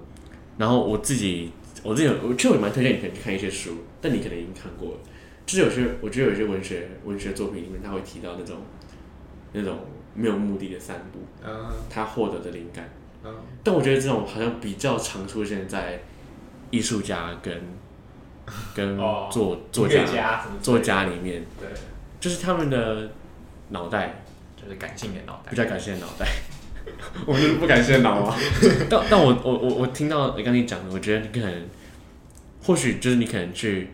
[0.59, 1.53] 然后我自己
[1.83, 4.99] 我自己我其实我蛮推荐你可以去看一些书，但你可能已经看过了。
[5.45, 8.57] 就是有些我觉得有些文学文学作品里面，他会提到那种
[9.53, 9.79] 那种
[10.15, 12.89] 没有目的的散步，嗯他获得的灵感。
[13.25, 16.01] 嗯但我觉得这种好像比较常出现在
[16.71, 17.61] 艺术家跟
[18.75, 21.69] 跟哦作作家作家里面，对，
[22.19, 23.11] 就是他们的
[23.71, 24.23] 脑袋
[24.57, 25.57] 就是感性的脑袋比。
[25.57, 26.27] 较感性的脑袋。
[27.27, 28.37] 我们就是不感性的脑啊。
[28.89, 31.65] 但但我我我我听到你刚你讲的，我觉得你可能
[32.63, 33.91] 或许就是你可能去，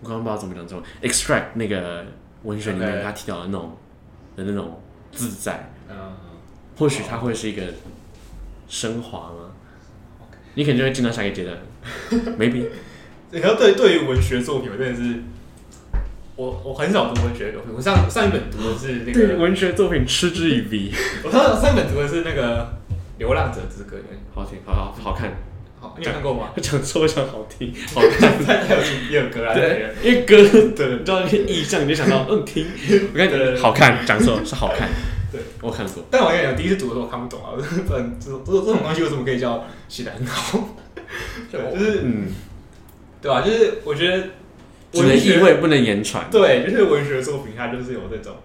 [0.00, 2.06] 我刚刚不知道怎么讲这种，extract 那个
[2.42, 3.76] 文学里面他提到的那种
[4.36, 4.80] 的那种
[5.12, 6.14] 自在，嗯，
[6.76, 7.62] 或许它会是一个
[8.68, 9.52] 升华吗？
[10.54, 11.56] 你可能就会进到下一个阶段
[12.38, 12.66] ，maybe。
[13.30, 15.22] 然后对对于文学作品，我真的是，
[16.36, 17.72] 我我很少读文学作品。
[17.74, 20.92] 我上上一本读的是那对个，文学作品嗤之以鼻，
[21.24, 22.62] 我上上一本读的是那个
[23.18, 23.96] 《流浪者之歌》。
[24.34, 25.32] 好听，好好好看，
[25.80, 26.50] 好，你有看过吗？
[26.60, 28.32] 讲说讲好听， 好看。
[28.44, 30.36] 他他有出第二歌啊，对，因为歌
[30.76, 32.66] 的，你知道那个意象，你就想到嗯听，
[33.14, 34.90] 我看对对对好看，讲错是好看，
[35.32, 37.56] 对，我看过，但我跟你讲，第一次读的时候我看不懂啊，
[37.88, 40.68] 不然这种这种这种东西为什么可以叫写的很好？
[41.50, 42.26] 对，就是嗯，
[43.22, 44.22] 对吧、就是我觉得
[45.02, 48.36] 只能意味不能言传，对，就是文学作品，它就是有这种，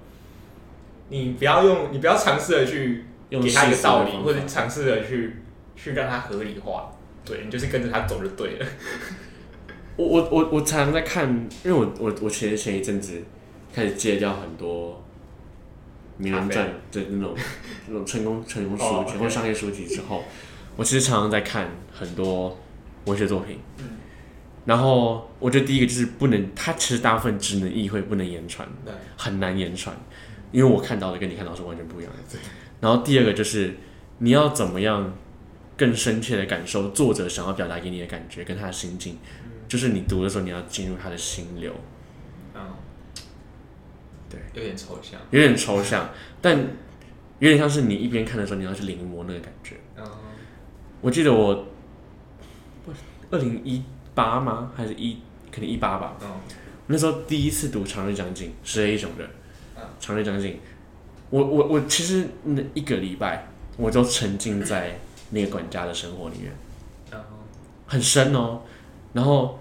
[1.10, 5.38] 你不要用，你不要尝试的去用给他一个道理或者尝试的去
[5.76, 6.91] 去让它合理化。
[7.24, 8.66] 对你就是跟着他走就对了。
[9.95, 11.30] 我我我我常常在看，
[11.64, 13.22] 因为我我我其实前一阵子
[13.74, 15.04] 开始戒掉很多
[16.18, 17.36] 名人传的那种
[17.88, 20.24] 那种成功成功书哦籍或商业书籍之后，
[20.76, 22.58] 我其实常常在看很多
[23.06, 23.60] 文学作品。
[23.78, 23.86] 嗯
[24.66, 29.95] 然后我觉得第一个就是不能，它其实大部分只能意会，不能言传，对，很难言传，
[30.51, 32.20] 因为我看到的跟你看到是完全不一样的。
[32.32, 32.39] 对。
[32.80, 33.76] 然后第二个就是
[34.20, 35.14] 你要怎么样
[35.76, 39.18] 更深切的感受作者想要表达给你的感觉跟他的心境，
[39.68, 41.74] 就是你读的时候你要进入他的心流，
[42.53, 42.62] 嗯，
[44.30, 45.20] 对，有点抽象。
[45.32, 46.09] 有点抽象，
[46.39, 46.57] 但
[47.39, 49.78] 有点像是你一边看的时候你要去临摹那个感觉。
[49.97, 50.03] 嗯，
[51.01, 51.66] 我记得我
[53.32, 53.82] 二零一
[54.14, 54.72] 八吗？
[54.76, 55.18] 还是一
[55.51, 56.18] 可能一八吧？
[56.22, 56.28] 嗯，
[56.88, 59.26] 那时候第一次读《长日将近》，石黑一雄的
[59.76, 60.53] 嗯《长日将近》，
[61.30, 63.47] 我我我其实那一个礼拜
[63.78, 64.99] 我都沉浸在
[65.30, 66.51] 那个管家的生活里面，
[67.12, 67.28] 然后
[67.88, 68.62] 很深哦。
[69.14, 69.59] 然后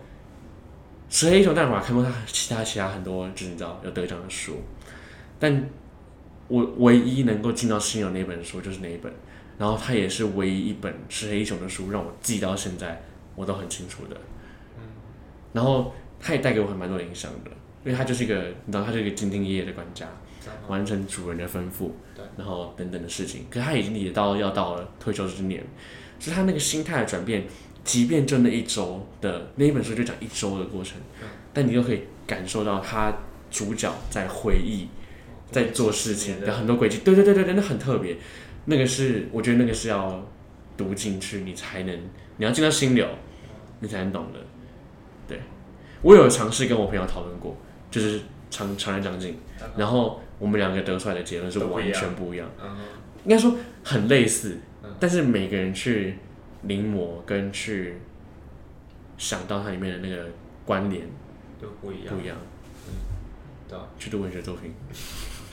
[1.08, 4.62] 石黑一雄，但我还看过他其他其他很多就是你知道有得奖的书，
[5.38, 5.68] 但
[6.48, 9.12] 我唯一能够进到心有那本书就是那一本，
[9.58, 13.02] 然后它也是唯一一本石黑一雄的书让我记到现在
[13.36, 14.16] 我都很清楚的。
[15.52, 17.50] 然后他也带给我很蛮多影响的，
[17.84, 18.34] 因为他就是一个，
[18.66, 20.06] 你知道，他是一个兢兢业业的管家，
[20.68, 23.46] 完成主人的吩咐对，然后等等的事情。
[23.50, 25.64] 可是他已经也到要到了退休之年，
[26.18, 27.44] 所以他那个心态的转变，
[27.82, 30.98] 即便就那一周的那一本书就讲一周的过程，
[31.52, 33.12] 但你都可以感受到他
[33.50, 34.86] 主角在回忆，
[35.50, 36.98] 在做事情的很多轨迹。
[36.98, 38.16] 对对对对对，那很特别。
[38.66, 40.24] 那个是我觉得那个是要
[40.76, 41.98] 读进去，你才能，
[42.36, 43.08] 你要进到心流，
[43.80, 44.38] 你才能懂的。
[45.30, 45.40] 对，
[46.02, 47.56] 我有尝试跟我朋友讨论过，
[47.90, 48.20] 就是
[48.50, 49.38] 长长人将近，
[49.76, 52.48] 然后我们两个得出来的结论是完都不一样全不一样。
[52.62, 52.76] 嗯
[53.24, 53.54] 应该说
[53.84, 56.16] 很类似嗯，但是每个人去
[56.62, 57.96] 临摹跟去
[59.18, 60.24] 想到它里面的那个
[60.64, 61.02] 关联
[61.60, 62.22] 都不一样不。
[62.22, 62.36] 一样。
[63.68, 64.74] 对啊去读文学作品，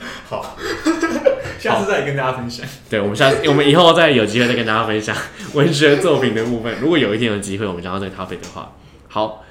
[0.24, 0.56] 好，
[1.60, 2.66] 下次再跟大家分享。
[2.88, 5.14] 对，我们下次我们以后再有机会再跟大家分享
[5.54, 6.80] 文学作品的部分。
[6.80, 8.74] 如果有一天有机会，我们讲到这个 topic 的话，
[9.08, 9.44] 好。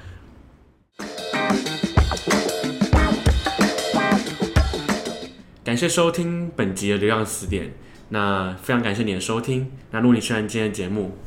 [5.68, 7.66] 感谢收听本集的《流量词典》，
[8.08, 9.70] 那非常感谢你的收听。
[9.90, 11.18] 那如果你喜欢今天的节目，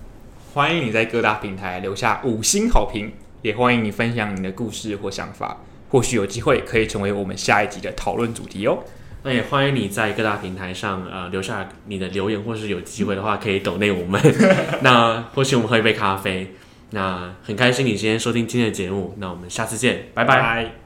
[0.56, 3.12] 欢迎你在各大平台留下五星好评，
[3.44, 5.58] 也欢迎你分享你的故事或想法，
[5.90, 8.80] 或许有机会可以成为我们下一集的讨论主题哦。
[9.22, 14.20] 那也欢迎你在各大平台上呃留下你的留言，或是有机会的话 可以抖内我们。
[14.82, 16.56] 那或许我们喝一杯咖啡。
[16.90, 20.81] 那很开心你今天收听今天的节目，那我们下次见，拜拜拜